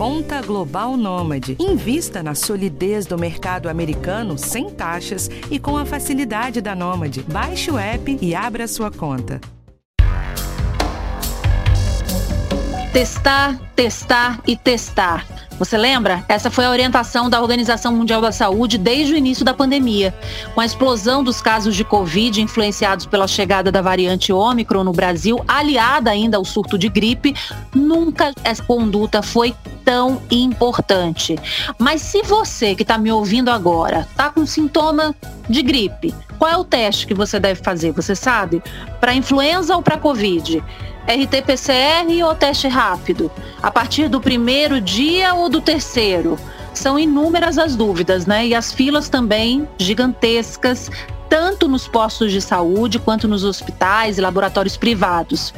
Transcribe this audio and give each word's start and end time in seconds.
Conta 0.00 0.40
Global 0.40 0.96
Nômade. 0.96 1.58
Invista 1.60 2.22
na 2.22 2.34
solidez 2.34 3.04
do 3.04 3.18
mercado 3.18 3.68
americano 3.68 4.38
sem 4.38 4.70
taxas 4.70 5.28
e 5.50 5.58
com 5.58 5.76
a 5.76 5.84
facilidade 5.84 6.62
da 6.62 6.74
Nômade. 6.74 7.22
Baixe 7.30 7.70
o 7.70 7.78
app 7.78 8.18
e 8.18 8.34
abra 8.34 8.66
sua 8.66 8.90
conta. 8.90 9.38
Testar, 12.92 13.56
testar 13.76 14.40
e 14.44 14.56
testar. 14.56 15.24
Você 15.60 15.78
lembra? 15.78 16.24
Essa 16.28 16.50
foi 16.50 16.64
a 16.64 16.70
orientação 16.70 17.30
da 17.30 17.40
Organização 17.40 17.94
Mundial 17.94 18.20
da 18.20 18.32
Saúde 18.32 18.76
desde 18.76 19.14
o 19.14 19.16
início 19.16 19.44
da 19.44 19.54
pandemia. 19.54 20.12
Com 20.54 20.60
a 20.60 20.64
explosão 20.64 21.22
dos 21.22 21.40
casos 21.40 21.76
de 21.76 21.84
Covid 21.84 22.42
influenciados 22.42 23.06
pela 23.06 23.28
chegada 23.28 23.70
da 23.70 23.80
variante 23.80 24.32
Ômicron 24.32 24.82
no 24.82 24.92
Brasil, 24.92 25.40
aliada 25.46 26.10
ainda 26.10 26.36
ao 26.36 26.44
surto 26.44 26.76
de 26.76 26.88
gripe, 26.88 27.32
nunca 27.72 28.32
essa 28.42 28.62
conduta 28.64 29.22
foi 29.22 29.54
tão 29.84 30.20
importante. 30.28 31.36
Mas 31.78 32.02
se 32.02 32.22
você 32.22 32.74
que 32.74 32.82
está 32.82 32.98
me 32.98 33.12
ouvindo 33.12 33.50
agora 33.50 34.08
está 34.10 34.30
com 34.30 34.44
sintoma 34.44 35.14
de 35.48 35.62
gripe, 35.62 36.12
qual 36.38 36.50
é 36.50 36.56
o 36.56 36.64
teste 36.64 37.06
que 37.06 37.14
você 37.14 37.38
deve 37.38 37.62
fazer? 37.62 37.92
Você 37.92 38.16
sabe? 38.16 38.62
Para 38.98 39.14
influenza 39.14 39.76
ou 39.76 39.82
para 39.82 39.98
Covid? 39.98 40.64
RT-PCR 41.06 42.24
ou 42.24 42.34
teste 42.34 42.68
rápido? 42.68 43.30
A 43.62 43.70
partir 43.70 44.08
do 44.08 44.20
primeiro 44.20 44.80
dia 44.80 45.34
ou 45.34 45.48
do 45.48 45.60
terceiro? 45.60 46.38
São 46.72 46.98
inúmeras 46.98 47.58
as 47.58 47.74
dúvidas, 47.74 48.26
né? 48.26 48.46
E 48.46 48.54
as 48.54 48.72
filas 48.72 49.08
também 49.08 49.68
gigantescas 49.78 50.90
tanto 51.30 51.68
nos 51.68 51.86
postos 51.86 52.32
de 52.32 52.40
saúde 52.40 52.98
quanto 52.98 53.28
nos 53.28 53.44
hospitais 53.44 54.18
e 54.18 54.20
laboratórios 54.20 54.76
privados. 54.76 55.54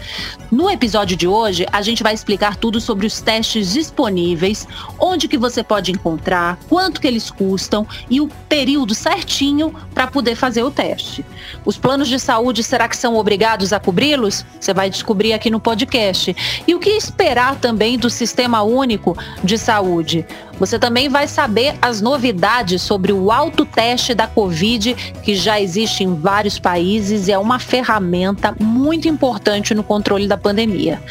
No 0.51 0.71
episódio 0.71 1.17
de 1.17 1.27
hoje, 1.27 1.67
a 1.73 1.81
gente 1.81 2.03
vai 2.03 2.13
explicar 2.13 2.57
tudo 2.57 2.79
sobre 2.79 3.07
os 3.07 3.23
testes 3.23 3.73
disponíveis, 3.73 4.69
onde 5.01 5.27
que 5.27 5.39
você 5.39 5.65
pode 5.65 5.91
encontrar, 5.91 6.59
quanto 6.69 7.01
que 7.01 7.07
eles 7.07 7.31
custam 7.31 7.87
e 8.11 8.21
o 8.21 8.29
período 8.51 8.95
certinho 8.95 9.75
para 9.95 10.07
poder 10.07 10.37
fazer 10.37 10.63
o 10.63 10.71
teste. 10.71 11.25
Os 11.65 11.79
planos 11.79 12.07
de 12.07 12.21
saúde 12.21 12.63
será 12.63 12.87
que 12.87 12.97
são 12.97 13.17
obrigados 13.17 13.73
a 13.73 13.81
cobri-los? 13.81 14.45
Você 14.61 14.75
vai 14.75 14.91
descobrir 14.91 15.33
aqui 15.33 15.49
no 15.49 15.59
podcast. 15.59 16.37
E 16.69 16.75
o 16.75 16.79
que 16.79 16.91
esperar 16.91 17.57
também 17.57 17.99
do 17.99 18.11
Sistema 18.11 18.63
Único 18.63 19.17
de 19.43 19.57
Saúde? 19.57 20.27
Você 20.63 20.79
também 20.79 21.09
vai 21.09 21.27
saber 21.27 21.75
as 21.83 22.01
novidades 22.01 22.83
sobre 22.83 23.13
o 23.13 23.33
autoteste 23.33 24.15
da 24.15 24.29
Covid, 24.29 24.95
que 25.21 25.35
já 25.35 25.61
existe 25.61 26.05
em 26.05 26.15
vários 26.15 26.57
países 26.57 27.27
e 27.27 27.33
é 27.33 27.37
uma 27.37 27.59
ferramenta 27.59 28.55
muito 28.61 29.09
importante 29.09 29.75
no 29.75 29.83
controle 29.83 30.29
da 30.29 30.39
pandemia. 30.39 31.03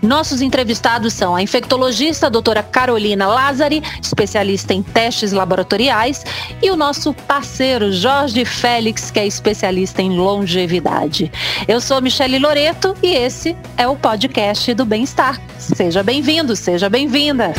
Nossos 0.00 0.40
entrevistados 0.40 1.12
são 1.12 1.36
a 1.36 1.42
infectologista 1.42 2.28
a 2.28 2.30
doutora 2.30 2.62
Carolina 2.62 3.26
Lázari, 3.26 3.82
especialista 4.02 4.72
em 4.72 4.82
testes 4.82 5.32
laboratoriais, 5.32 6.24
e 6.62 6.70
o 6.70 6.76
nosso 6.76 7.12
parceiro 7.12 7.92
Jorge 7.92 8.46
Félix, 8.46 9.10
que 9.10 9.20
é 9.20 9.26
especialista 9.26 10.00
em 10.00 10.16
longevidade. 10.16 11.30
Eu 11.68 11.78
sou 11.78 12.00
Michele 12.00 12.38
Loreto 12.38 12.94
e 13.02 13.14
esse 13.14 13.54
é 13.76 13.86
o 13.86 13.96
podcast 13.96 14.72
do 14.72 14.86
Bem-Estar. 14.86 15.38
Seja 15.58 16.02
bem-vindo, 16.02 16.56
seja 16.56 16.88
bem-vinda. 16.88 17.52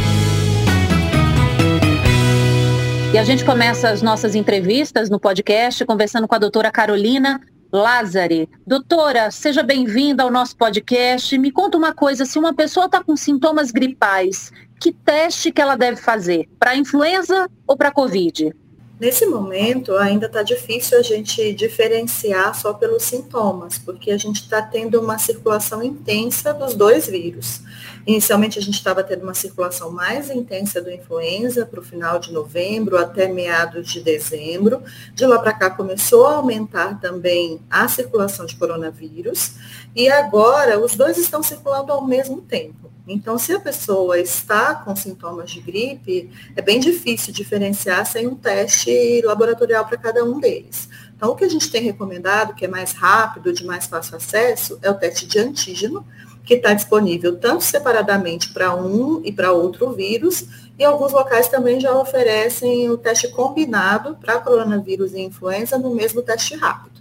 E 3.16 3.18
a 3.18 3.24
gente 3.24 3.46
começa 3.46 3.88
as 3.88 4.02
nossas 4.02 4.36
entrevistas 4.36 5.10
no 5.10 5.18
podcast 5.18 5.86
conversando 5.86 6.28
com 6.28 6.36
a 6.36 6.38
doutora 6.38 6.70
Carolina 6.70 7.40
Lázari. 7.72 8.50
Doutora, 8.68 9.32
seja 9.32 9.64
bem-vinda 9.64 10.22
ao 10.22 10.30
nosso 10.30 10.58
podcast. 10.58 11.38
Me 11.38 11.50
conta 11.50 11.78
uma 11.78 11.94
coisa, 11.94 12.26
se 12.26 12.38
uma 12.38 12.54
pessoa 12.54 12.88
está 12.88 13.02
com 13.02 13.16
sintomas 13.16 13.72
gripais, 13.72 14.52
que 14.82 14.92
teste 14.92 15.50
que 15.50 15.62
ela 15.62 15.78
deve 15.78 15.96
fazer? 15.96 16.50
Para 16.60 16.76
influenza 16.76 17.50
ou 17.66 17.78
para 17.78 17.90
Covid? 17.90 18.54
Nesse 19.00 19.26
momento, 19.26 19.96
ainda 19.96 20.26
está 20.26 20.44
difícil 20.44 21.00
a 21.00 21.02
gente 21.02 21.54
diferenciar 21.54 22.54
só 22.54 22.74
pelos 22.74 23.04
sintomas, 23.04 23.78
porque 23.78 24.12
a 24.12 24.18
gente 24.18 24.42
está 24.42 24.62
tendo 24.62 25.00
uma 25.00 25.18
circulação 25.18 25.82
intensa 25.82 26.54
dos 26.54 26.74
dois 26.74 27.08
vírus. 27.08 27.62
Inicialmente, 28.06 28.60
a 28.60 28.62
gente 28.62 28.76
estava 28.76 29.04
tendo 29.04 29.24
uma 29.24 29.34
circulação 29.34 29.92
mais 29.92 30.30
intensa 30.30 30.80
do 30.80 30.92
influenza 30.92 31.66
para 31.66 31.80
o 31.80 31.84
final 31.84 32.20
de 32.20 32.32
novembro 32.32 32.98
até 32.98 33.28
meados 33.28 33.92
de 33.92 34.00
dezembro. 34.00 34.84
De 35.14 35.26
lá 35.26 35.40
para 35.40 35.54
cá, 35.54 35.70
começou 35.72 36.28
a 36.28 36.36
aumentar 36.36 37.00
também 37.00 37.60
a 37.70 37.88
circulação 37.88 38.46
de 38.46 38.56
coronavírus. 38.56 39.56
E 39.96 40.08
agora, 40.10 40.80
os 40.80 40.96
dois 40.96 41.18
estão 41.18 41.42
circulando 41.42 41.92
ao 41.92 42.06
mesmo 42.06 42.42
tempo. 42.42 42.92
Então, 43.08 43.38
se 43.38 43.54
a 43.54 43.60
pessoa 43.60 44.20
está 44.20 44.74
com 44.76 44.96
sintomas 44.96 45.52
de 45.52 45.62
gripe, 45.62 46.30
é 46.56 46.62
bem 46.62 46.80
difícil 46.80 47.34
diferenciar 47.34 48.06
sem 48.06 48.28
um 48.28 48.36
teste 48.36 49.22
laboratorial 49.24 49.86
para 49.86 49.98
cada 49.98 50.24
um 50.24 50.40
deles. 50.40 50.90
Então, 51.16 51.32
o 51.32 51.36
que 51.36 51.46
a 51.46 51.50
gente 51.50 51.72
tem 51.72 51.84
recomendado, 51.84 52.56
que 52.56 52.66
é 52.66 52.68
mais 52.68 52.94
rápido, 52.94 53.54
de 53.54 53.64
mais 53.64 53.86
fácil 53.86 54.18
acesso, 54.18 54.80
é 54.82 54.90
o 54.90 54.96
teste 54.96 55.28
de 55.28 55.38
antígeno, 55.38 56.06
que 56.46 56.56
está 56.56 56.74
disponível 56.74 57.38
tanto 57.38 57.64
separadamente 57.64 58.54
para 58.54 58.76
um 58.76 59.22
e 59.24 59.32
para 59.32 59.52
outro 59.52 59.92
vírus, 59.92 60.46
e 60.78 60.84
alguns 60.84 61.12
locais 61.12 61.48
também 61.48 61.80
já 61.80 61.98
oferecem 61.98 62.90
o 62.90 62.98
teste 62.98 63.30
combinado 63.30 64.16
para 64.18 64.40
coronavírus 64.40 65.14
e 65.14 65.22
influenza 65.22 65.78
no 65.78 65.94
mesmo 65.94 66.22
teste 66.22 66.56
rápido. 66.56 66.96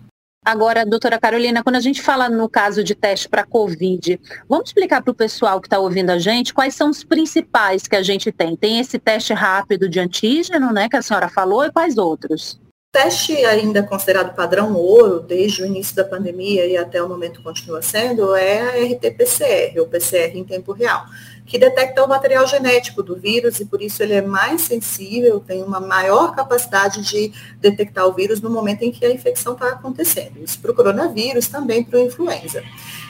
Agora, 0.45 0.85
doutora 0.85 1.19
Carolina, 1.19 1.63
quando 1.63 1.77
a 1.77 1.81
gente 1.81 2.03
fala 2.03 2.29
no 2.29 2.51
caso 2.51 2.85
de 2.85 2.95
teste 2.95 3.29
para 3.31 3.47
Covid, 3.47 4.21
vamos 4.47 4.69
explicar 4.69 5.03
para 5.03 5.11
o 5.11 5.15
pessoal 5.15 5.59
que 5.59 5.67
está 5.67 5.79
ouvindo 5.79 6.11
a 6.11 6.19
gente 6.19 6.53
quais 6.53 6.75
são 6.75 6.91
os 6.91 7.03
principais 7.03 7.89
que 7.89 7.97
a 7.97 8.03
gente 8.03 8.31
tem. 8.31 8.55
Tem 8.55 8.79
esse 8.79 8.99
teste 8.99 9.33
rápido 9.33 9.89
de 9.89 9.99
antígeno, 9.99 10.71
né, 10.71 10.87
que 10.87 10.97
a 10.97 11.03
senhora 11.03 11.31
falou, 11.31 11.65
e 11.65 11.73
quais 11.73 11.97
outros? 11.97 12.61
Teste 12.95 13.45
ainda 13.45 13.83
considerado 13.83 14.37
padrão 14.37 14.73
ouro 14.77 15.19
desde 15.19 15.65
o 15.65 15.67
início 15.67 15.97
da 15.97 16.05
pandemia 16.05 16.65
e 16.65 16.77
até 16.77 17.03
o 17.03 17.09
momento 17.09 17.43
continua 17.43 17.83
sendo 17.83 18.37
é 18.37 18.61
a 18.61 18.87
RT-PCR, 18.87 19.81
ou 19.81 19.89
PCR 19.89 20.39
em 20.39 20.45
tempo 20.45 20.73
real 20.73 21.05
que 21.47 21.59
detecta 21.59 22.03
o 22.03 22.09
material 22.09 22.47
genético 22.47 23.03
do 23.03 23.17
vírus 23.17 23.61
e 23.61 23.67
por 23.67 23.83
isso 23.83 24.03
ele 24.03 24.15
é 24.15 24.23
mais 24.23 24.63
sensível, 24.63 25.41
tem 25.41 25.63
uma 25.63 25.79
maior 25.79 26.35
capacidade 26.35 27.03
de 27.03 27.33
detectar 27.61 28.07
o 28.07 28.13
vírus 28.13 28.41
no 28.41 28.49
momento 28.49 28.83
em 28.83 28.91
que 28.91 29.05
a 29.05 29.13
infecção 29.13 29.53
está 29.53 29.69
acontecendo. 29.69 30.39
Isso 30.43 30.59
para 30.59 30.71
o 30.71 30.75
coronavírus, 30.75 31.49
também 31.49 31.85
para 31.85 31.99
o 31.99 32.03
influenza. 32.03 32.63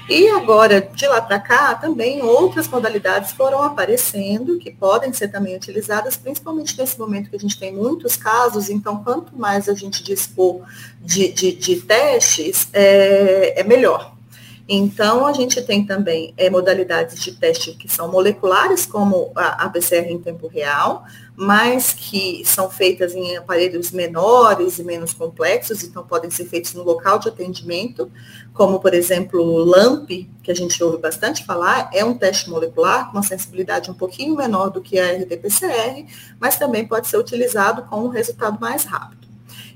E 0.09 0.29
agora, 0.29 0.81
de 0.81 1.07
lá 1.07 1.21
para 1.21 1.39
cá, 1.39 1.75
também 1.77 2.23
outras 2.23 2.69
modalidades 2.69 3.33
foram 3.33 3.63
aparecendo, 3.63 4.59
que 4.59 4.71
podem 4.71 5.13
ser 5.13 5.29
também 5.29 5.57
utilizadas, 5.57 6.17
principalmente 6.17 6.77
nesse 6.77 6.99
momento 6.99 7.31
que 7.31 7.37
a 7.37 7.39
gente 7.39 7.59
tem 7.59 7.73
muitos 7.73 8.15
casos, 8.17 8.69
então 8.69 9.03
quanto 9.03 9.35
mais 9.37 9.69
a 9.69 9.75
gente 9.75 10.03
dispor 10.03 10.61
de, 11.01 11.33
de, 11.33 11.53
de 11.53 11.77
testes, 11.77 12.69
é, 12.73 13.61
é 13.61 13.65
melhor. 13.65 14.14
Então, 14.67 15.27
a 15.27 15.33
gente 15.35 15.61
tem 15.61 15.85
também 15.85 16.33
é, 16.39 16.49
modalidades 16.49 17.23
de 17.23 17.33
teste 17.33 17.73
que 17.73 17.87
são 17.87 18.11
moleculares, 18.11 18.87
como 18.87 19.31
a, 19.35 19.65
a 19.65 19.69
PCR 19.69 20.11
em 20.11 20.19
tempo 20.19 20.47
real, 20.47 21.05
mas 21.37 21.93
que 21.93 22.43
são 22.47 22.71
feitas 22.71 23.15
em 23.15 23.37
aparelhos 23.37 23.91
menores 23.91 24.79
e 24.79 24.85
menos 24.85 25.13
complexos, 25.13 25.83
então 25.83 26.07
podem 26.07 26.31
ser 26.31 26.47
feitos 26.47 26.73
no 26.73 26.83
local 26.83 27.19
de 27.19 27.29
atendimento, 27.29 28.11
como, 28.55 28.81
por 28.81 28.95
exemplo, 28.95 29.39
o 29.39 29.65
LAMP, 29.65 30.31
que 30.43 30.51
a 30.51 30.55
gente 30.55 30.83
ouve 30.83 30.97
bastante 30.97 31.45
falar, 31.45 31.91
é 31.93 32.03
um 32.03 32.17
teste 32.17 32.49
molecular 32.49 33.07
com 33.07 33.19
uma 33.19 33.23
sensibilidade 33.23 33.91
um 33.91 33.95
pouquinho 33.95 34.35
menor 34.35 34.71
do 34.71 34.81
que 34.81 34.99
a 34.99 35.13
RT-PCR, 35.13 36.07
mas 36.41 36.57
também 36.57 36.87
pode 36.87 37.09
ser 37.09 37.19
utilizado 37.19 37.83
com 37.83 37.97
um 37.97 38.09
resultado 38.09 38.59
mais 38.59 38.85
rápido. 38.85 39.24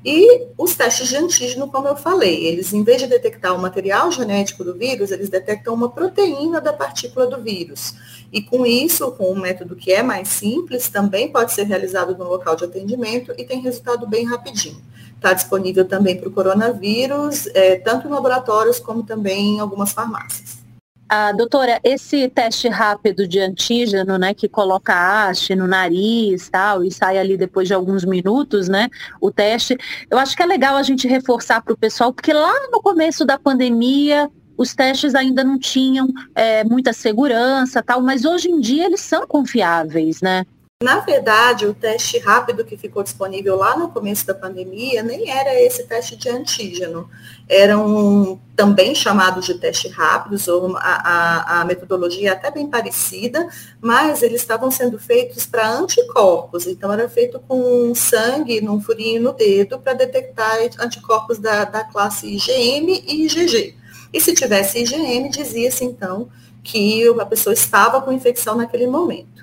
E 0.04 0.46
os 0.56 0.76
testes 0.76 1.08
de 1.08 1.16
antígeno, 1.16 1.68
como 1.68 1.88
eu 1.88 1.96
falei, 1.96 2.46
eles, 2.46 2.72
em 2.72 2.84
vez 2.84 3.00
de 3.00 3.08
detectar 3.08 3.54
o 3.54 3.58
material 3.58 4.12
genético 4.12 4.62
do 4.62 4.74
vírus, 4.74 5.10
eles 5.10 5.28
detectam 5.28 5.74
uma 5.74 5.88
proteína 5.88 6.60
da 6.60 6.72
partícula 6.72 7.26
do 7.26 7.42
vírus. 7.42 7.94
E 8.32 8.40
com 8.40 8.64
isso, 8.64 9.10
com 9.12 9.32
um 9.32 9.40
método 9.40 9.74
que 9.74 9.92
é 9.92 10.02
mais 10.02 10.28
simples, 10.28 10.88
também 10.88 11.32
pode 11.32 11.52
ser 11.52 11.64
realizado 11.64 12.16
no 12.16 12.28
local 12.28 12.54
de 12.54 12.64
atendimento 12.64 13.34
e 13.36 13.44
tem 13.44 13.60
resultado 13.60 14.06
bem 14.06 14.24
rapidinho. 14.24 14.80
Está 15.16 15.32
disponível 15.32 15.84
também 15.84 16.16
para 16.16 16.28
o 16.28 16.32
coronavírus, 16.32 17.48
é, 17.48 17.76
tanto 17.76 18.06
em 18.06 18.10
laboratórios 18.10 18.78
como 18.78 19.02
também 19.02 19.56
em 19.56 19.60
algumas 19.60 19.92
farmácias. 19.92 20.67
Ah, 21.10 21.32
doutora, 21.32 21.80
esse 21.82 22.28
teste 22.28 22.68
rápido 22.68 23.26
de 23.26 23.40
antígeno, 23.40 24.18
né, 24.18 24.34
que 24.34 24.46
coloca 24.46 24.92
haste 24.94 25.54
no 25.54 25.66
nariz 25.66 26.50
tal, 26.50 26.84
e 26.84 26.92
sai 26.92 27.16
ali 27.16 27.34
depois 27.34 27.66
de 27.66 27.72
alguns 27.72 28.04
minutos, 28.04 28.68
né, 28.68 28.90
o 29.18 29.30
teste, 29.30 29.74
eu 30.10 30.18
acho 30.18 30.36
que 30.36 30.42
é 30.42 30.46
legal 30.46 30.76
a 30.76 30.82
gente 30.82 31.08
reforçar 31.08 31.62
para 31.62 31.72
o 31.72 31.78
pessoal, 31.78 32.12
porque 32.12 32.30
lá 32.30 32.52
no 32.70 32.82
começo 32.82 33.24
da 33.24 33.38
pandemia, 33.38 34.30
os 34.54 34.74
testes 34.74 35.14
ainda 35.14 35.42
não 35.42 35.58
tinham 35.58 36.12
é, 36.34 36.62
muita 36.64 36.92
segurança 36.92 37.82
tal, 37.82 38.02
mas 38.02 38.26
hoje 38.26 38.50
em 38.50 38.60
dia 38.60 38.84
eles 38.84 39.00
são 39.00 39.26
confiáveis, 39.26 40.20
né? 40.20 40.44
Na 40.80 41.00
verdade, 41.00 41.66
o 41.66 41.74
teste 41.74 42.20
rápido 42.20 42.64
que 42.64 42.76
ficou 42.76 43.02
disponível 43.02 43.56
lá 43.56 43.76
no 43.76 43.88
começo 43.88 44.24
da 44.24 44.32
pandemia 44.32 45.02
nem 45.02 45.28
era 45.28 45.60
esse 45.60 45.82
teste 45.88 46.14
de 46.14 46.28
antígeno. 46.28 47.10
Eram 47.48 48.40
também 48.54 48.94
chamados 48.94 49.44
de 49.44 49.54
teste 49.54 49.88
rápidos, 49.88 50.46
ou 50.46 50.76
a, 50.76 50.80
a, 50.80 51.60
a 51.60 51.64
metodologia 51.64 52.28
é 52.28 52.32
até 52.32 52.52
bem 52.52 52.70
parecida, 52.70 53.48
mas 53.80 54.22
eles 54.22 54.40
estavam 54.40 54.70
sendo 54.70 55.00
feitos 55.00 55.44
para 55.44 55.68
anticorpos. 55.68 56.64
Então, 56.68 56.92
era 56.92 57.08
feito 57.08 57.40
com 57.40 57.92
sangue 57.92 58.60
num 58.60 58.80
furinho 58.80 59.20
no 59.20 59.32
dedo 59.32 59.80
para 59.80 59.94
detectar 59.94 60.60
anticorpos 60.78 61.38
da, 61.38 61.64
da 61.64 61.82
classe 61.82 62.28
IgM 62.28 63.02
e 63.04 63.26
IgG. 63.26 63.74
E 64.12 64.20
se 64.20 64.32
tivesse 64.32 64.78
IgM, 64.78 65.28
dizia-se 65.28 65.84
então 65.84 66.28
que 66.62 67.02
a 67.20 67.26
pessoa 67.26 67.52
estava 67.52 68.00
com 68.00 68.12
infecção 68.12 68.54
naquele 68.54 68.86
momento. 68.86 69.37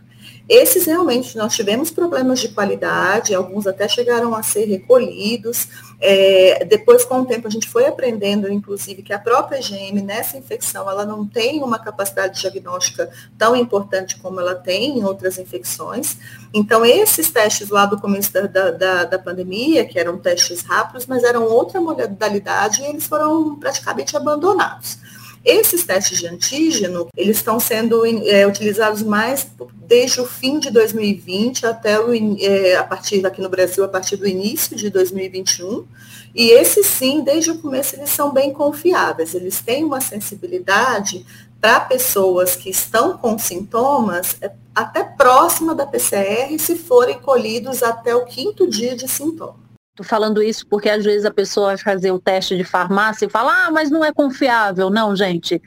Esses 0.47 0.85
realmente 0.85 1.35
nós 1.35 1.55
tivemos 1.55 1.89
problemas 1.89 2.39
de 2.39 2.49
qualidade, 2.49 3.33
alguns 3.33 3.65
até 3.65 3.87
chegaram 3.87 4.35
a 4.35 4.43
ser 4.43 4.65
recolhidos. 4.65 5.67
É, 5.99 6.63
depois, 6.65 7.03
com 7.03 7.21
o 7.21 7.25
tempo, 7.25 7.47
a 7.47 7.49
gente 7.49 7.67
foi 7.67 7.87
aprendendo, 7.87 8.51
inclusive, 8.51 9.01
que 9.01 9.11
a 9.11 9.17
própria 9.17 9.57
IgM 9.57 10.03
nessa 10.03 10.37
infecção 10.37 10.87
ela 10.87 11.03
não 11.03 11.25
tem 11.25 11.63
uma 11.63 11.79
capacidade 11.79 12.39
diagnóstica 12.39 13.09
tão 13.37 13.55
importante 13.55 14.19
como 14.19 14.39
ela 14.39 14.53
tem 14.53 14.99
em 14.99 15.03
outras 15.03 15.39
infecções. 15.39 16.17
Então, 16.53 16.85
esses 16.85 17.31
testes 17.31 17.69
lá 17.69 17.87
do 17.87 17.99
começo 17.99 18.31
da, 18.31 18.69
da, 18.71 19.03
da 19.03 19.19
pandemia, 19.19 19.85
que 19.85 19.97
eram 19.97 20.19
testes 20.19 20.61
rápidos, 20.61 21.07
mas 21.07 21.23
eram 21.23 21.45
outra 21.45 21.81
modalidade, 21.81 22.83
e 22.83 22.85
eles 22.85 23.07
foram 23.07 23.55
praticamente 23.55 24.15
abandonados. 24.15 24.99
Esses 25.45 25.83
testes 25.83 26.17
de 26.17 26.25
antígeno, 26.25 27.07
eles 27.15 27.37
estão 27.37 27.59
sendo 27.59 28.03
é, 28.27 28.47
utilizados 28.47 29.03
mais 29.03 29.45
desde 29.87 30.19
o 30.19 30.25
fim 30.25 30.57
de 30.57 30.71
2020 30.71 31.67
até 31.67 31.99
o, 31.99 32.11
é, 32.39 32.75
a 32.75 32.83
partir 32.83 33.23
aqui 33.23 33.39
no 33.41 33.47
Brasil, 33.47 33.83
a 33.83 33.87
partir 33.87 34.15
do 34.15 34.27
início 34.27 34.75
de 34.75 34.89
2021. 34.89 35.85
E 36.33 36.49
esses 36.49 36.87
sim, 36.87 37.21
desde 37.23 37.51
o 37.51 37.59
começo, 37.59 37.95
eles 37.95 38.09
são 38.09 38.33
bem 38.33 38.51
confiáveis. 38.51 39.35
Eles 39.35 39.61
têm 39.61 39.83
uma 39.83 40.01
sensibilidade 40.01 41.23
para 41.61 41.79
pessoas 41.79 42.55
que 42.55 42.71
estão 42.71 43.15
com 43.15 43.37
sintomas 43.37 44.37
é, 44.41 44.51
até 44.73 45.03
próxima 45.03 45.75
da 45.75 45.85
PCR, 45.85 46.57
se 46.57 46.75
forem 46.75 47.19
colhidos 47.19 47.83
até 47.83 48.15
o 48.15 48.25
quinto 48.25 48.67
dia 48.67 48.95
de 48.95 49.07
sintoma. 49.07 49.64
Estou 49.95 50.05
falando 50.05 50.43
isso 50.43 50.67
porque 50.67 50.89
às 50.89 51.05
vezes 51.05 51.25
a 51.25 51.31
pessoa 51.31 51.67
vai 51.67 51.77
fazer 51.77 52.11
o 52.11 52.19
teste 52.19 52.57
de 52.57 52.65
farmácia 52.65 53.25
e 53.25 53.29
fala, 53.29 53.67
ah, 53.67 53.71
mas 53.71 53.89
não 53.89 54.03
é 54.03 54.11
confiável. 54.11 54.89
Não, 54.89 55.15
gente, 55.15 55.61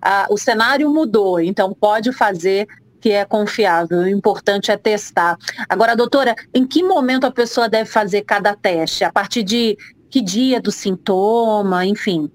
ah, 0.00 0.26
o 0.30 0.38
cenário 0.38 0.88
mudou, 0.90 1.38
então 1.38 1.76
pode 1.78 2.10
fazer 2.10 2.66
que 2.98 3.10
é 3.10 3.26
confiável. 3.26 3.98
O 3.98 4.08
importante 4.08 4.70
é 4.70 4.78
testar. 4.78 5.36
Agora, 5.68 5.94
doutora, 5.94 6.34
em 6.54 6.66
que 6.66 6.82
momento 6.82 7.26
a 7.26 7.30
pessoa 7.30 7.68
deve 7.68 7.90
fazer 7.90 8.22
cada 8.22 8.56
teste? 8.56 9.04
A 9.04 9.12
partir 9.12 9.42
de 9.42 9.76
que 10.08 10.22
dia 10.22 10.62
do 10.62 10.72
sintoma, 10.72 11.84
enfim? 11.84 12.30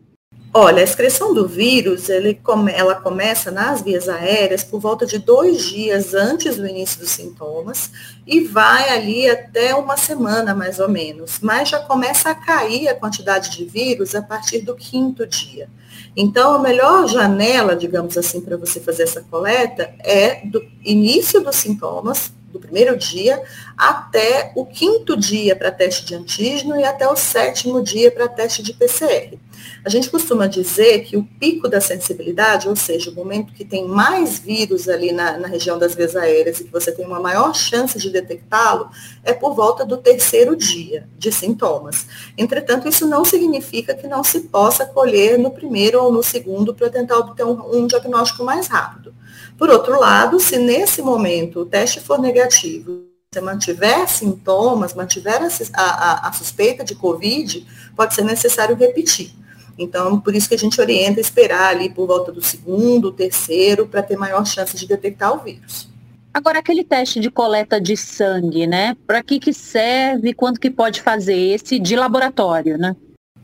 Olha, 0.52 0.82
a 0.82 0.84
excreção 0.84 1.32
do 1.32 1.48
vírus, 1.48 2.08
come, 2.44 2.72
ela 2.72 2.96
começa 2.96 3.52
nas 3.52 3.84
vias 3.84 4.10
aéreas 4.10 4.64
por 4.64 4.80
volta 4.80 5.06
de 5.06 5.20
dois 5.20 5.64
dias 5.64 6.16
antes 6.16 6.58
do 6.58 6.66
início 6.66 7.00
dos 7.00 7.12
sintomas 7.12 7.92
e 8.26 8.40
vai 8.42 8.90
ali 8.90 9.30
até 9.30 9.76
uma 9.76 9.96
semana, 9.96 10.56
mais 10.56 10.80
ou 10.80 10.90
menos. 10.90 11.40
Mas 11.40 11.70
já 11.70 11.78
começa 11.78 12.32
a 12.32 12.36
cair 12.36 12.88
a 12.88 12.96
quantidade 12.96 13.56
de 13.56 13.64
vírus 13.64 14.16
a 14.16 14.24
partir 14.24 14.62
do 14.62 14.76
quinto 14.76 15.28
dia. 15.28 15.70
Então, 16.18 16.56
a 16.56 16.60
melhor 16.60 17.08
janela, 17.08 17.76
digamos 17.76 18.18
assim, 18.18 18.42
para 18.42 18.58
você 18.58 18.80
fazer 18.80 19.04
essa 19.04 19.22
coleta 19.22 19.94
é 20.00 20.44
do 20.48 20.66
início 20.84 21.42
dos 21.42 21.58
sintomas, 21.58 22.34
do 22.52 22.60
primeiro 22.60 22.98
dia 22.98 23.42
até 23.78 24.52
o 24.56 24.66
quinto 24.66 25.16
dia 25.16 25.56
para 25.56 25.72
teste 25.72 26.06
de 26.06 26.16
antígeno 26.16 26.80
e 26.80 26.84
até 26.84 27.08
o 27.08 27.16
sétimo 27.16 27.82
dia 27.82 28.12
para 28.12 28.28
teste 28.28 28.62
de 28.62 28.74
PCR. 28.74 29.38
A 29.84 29.90
gente 29.90 30.10
costuma 30.10 30.48
dizer 30.48 31.04
que 31.04 31.18
o 31.18 31.24
pico 31.24 31.68
da 31.68 31.82
sensibilidade, 31.82 32.68
ou 32.68 32.76
seja, 32.76 33.12
o 33.12 33.16
momento 33.16 33.54
que 33.54 33.66
tem 33.66 33.88
mais 33.88 34.40
vírus 34.40 34.88
ali 34.88 35.12
na, 35.12 35.38
na 35.38 35.48
região 35.48 35.78
das 35.78 35.96
vias 35.96 36.16
aéreas 36.16 36.60
e 36.60 36.66
que 36.66 36.72
você 36.72 36.92
tem 36.92 37.06
uma 37.06 37.20
maior 37.20 37.54
chance 37.54 37.98
de 37.98 38.10
detectá-lo, 38.10 38.90
é 39.24 39.34
por 39.34 39.54
volta 39.54 39.86
do 39.86 39.98
terceiro 39.98 40.56
dia 40.56 41.08
de 41.18 41.32
sintomas. 41.32 42.08
Entretanto, 42.38 42.88
isso 42.88 43.08
não 43.08 43.24
significa 43.24 43.94
que 43.94 44.08
não 44.08 44.24
se 44.24 44.42
possa 44.42 44.86
colher 44.86 45.38
no 45.38 45.52
primeiro 45.52 46.04
ou 46.04 46.12
no 46.12 46.24
segundo 46.24 46.74
para 46.74 46.90
tentar 46.90 47.18
obter 47.18 47.46
um, 47.46 47.78
um 47.78 47.88
diagnóstico 47.88 48.44
mais 48.44 48.68
rápido. 48.68 49.14
Por 49.60 49.70
outro 49.70 50.00
lado, 50.00 50.40
se 50.40 50.58
nesse 50.58 51.02
momento 51.02 51.60
o 51.60 51.66
teste 51.66 52.00
for 52.00 52.18
negativo, 52.18 53.04
você 53.30 53.42
mantiver 53.42 54.08
sintomas, 54.08 54.94
mantiver 54.94 55.42
a, 55.74 55.84
a, 55.84 56.30
a, 56.30 56.32
suspeita 56.32 56.82
de 56.82 56.96
Covid, 56.96 57.68
pode 57.94 58.16
ser 58.16 58.24
necessário 58.24 58.76
repetir. 58.78 59.32
Então, 59.78 60.18
por 60.20 60.34
isso 60.34 60.48
que 60.48 60.56
a 60.56 60.58
gente 60.58 60.80
orienta 60.80 61.20
esperar 61.20 61.72
ali 61.72 61.90
por 61.90 62.08
volta 62.08 62.32
do 62.32 62.42
segundo, 62.42 63.12
terceiro, 63.12 63.86
para 63.86 64.02
ter 64.02 64.18
maior 64.18 64.46
chance 64.46 64.78
de 64.78 64.88
detectar 64.88 65.36
o 65.36 65.44
vírus. 65.44 65.90
Agora, 66.34 66.60
aquele 66.60 66.84
teste 66.84 67.20
de 67.20 67.30
coleta 67.30 67.82
de 67.82 67.98
sangue, 67.98 68.66
né? 68.66 68.96
Para 69.06 69.22
que, 69.22 69.40
que 69.40 69.54
serve? 69.54 70.34
Quando 70.34 70.60
que 70.60 70.72
pode 70.72 71.02
fazer 71.02 71.36
esse 71.36 71.78
de 71.80 71.98
laboratório, 71.98 72.78
né? 72.78 72.96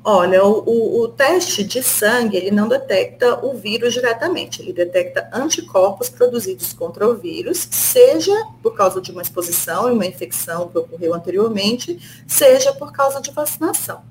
Olha, 0.07 0.45
o, 0.45 0.59
o, 0.59 1.01
o, 1.01 1.07
teste 1.07 1.63
de 1.63 1.81
sangue, 1.81 2.37
ele 2.37 2.51
não 2.51 2.67
detecta 2.67 3.43
o 3.43 3.55
vírus 3.55 3.91
diretamente, 3.91 4.61
ele 4.61 4.71
detecta 4.71 5.27
anticorpos 5.33 6.09
produzidos 6.09 6.73
contra 6.73 7.07
o 7.07 7.15
vírus, 7.15 7.67
seja 7.71 8.31
por 8.61 8.75
causa 8.75 9.01
de 9.01 9.11
uma 9.11 9.23
exposição 9.23 9.89
e 9.89 9.93
uma 9.93 10.05
infecção 10.05 10.67
que 10.67 10.77
ocorreu 10.77 11.11
anteriormente, 11.11 11.97
seja 12.27 12.71
por 12.71 12.91
causa 12.91 13.19
de 13.19 13.31
vacinação. 13.31 14.03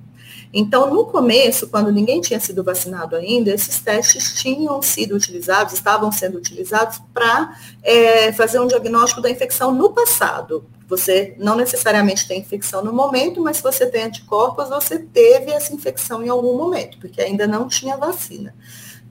Então, 0.53 0.93
no 0.93 1.07
começo, 1.07 1.69
quando 1.69 1.93
ninguém 1.93 2.21
tinha 2.21 2.41
sido 2.41 2.65
vacinado 2.65 3.15
ainda, 3.15 3.53
esses 3.53 3.79
testes 3.79 4.35
tinham 4.35 4.83
sido 4.83 5.15
utilizados, 5.15 5.75
estavam 5.75 6.11
sendo 6.11 6.39
utilizados 6.39 7.01
para 7.13 7.57
é, 7.85 8.33
fazer 8.33 8.59
um 8.59 8.67
diagnóstico 8.67 9.21
da 9.21 9.31
infecção 9.31 9.73
no 9.73 9.91
passado. 9.91 10.65
Você 10.97 11.35
não 11.39 11.57
necessariamente 11.57 12.27
tem 12.27 12.41
infecção 12.41 12.85
no 12.85 12.93
momento, 12.93 13.41
mas 13.41 13.59
se 13.59 13.63
você 13.63 13.87
tem 13.87 14.05
anticorpos, 14.05 14.69
você 14.69 14.99
teve 14.99 15.51
essa 15.51 15.75
infecção 15.75 16.23
em 16.23 16.29
algum 16.29 16.57
momento, 16.57 16.99
porque 16.99 17.21
ainda 17.21 17.47
não 17.47 17.69
tinha 17.69 17.97
vacina. 17.97 18.55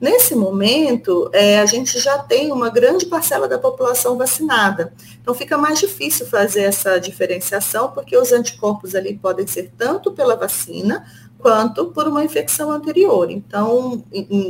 Nesse 0.00 0.34
momento, 0.34 1.30
é, 1.32 1.60
a 1.60 1.66
gente 1.66 1.98
já 2.00 2.18
tem 2.18 2.50
uma 2.50 2.68
grande 2.68 3.06
parcela 3.06 3.46
da 3.46 3.58
população 3.58 4.18
vacinada. 4.18 4.92
Então, 5.20 5.32
fica 5.34 5.56
mais 5.56 5.78
difícil 5.78 6.26
fazer 6.26 6.62
essa 6.62 6.98
diferenciação, 6.98 7.90
porque 7.92 8.16
os 8.16 8.32
anticorpos 8.32 8.94
ali 8.94 9.16
podem 9.16 9.46
ser 9.46 9.72
tanto 9.78 10.10
pela 10.12 10.36
vacina, 10.36 11.06
quanto 11.38 11.86
por 11.86 12.08
uma 12.08 12.24
infecção 12.24 12.70
anterior. 12.70 13.30
Então, 13.30 14.02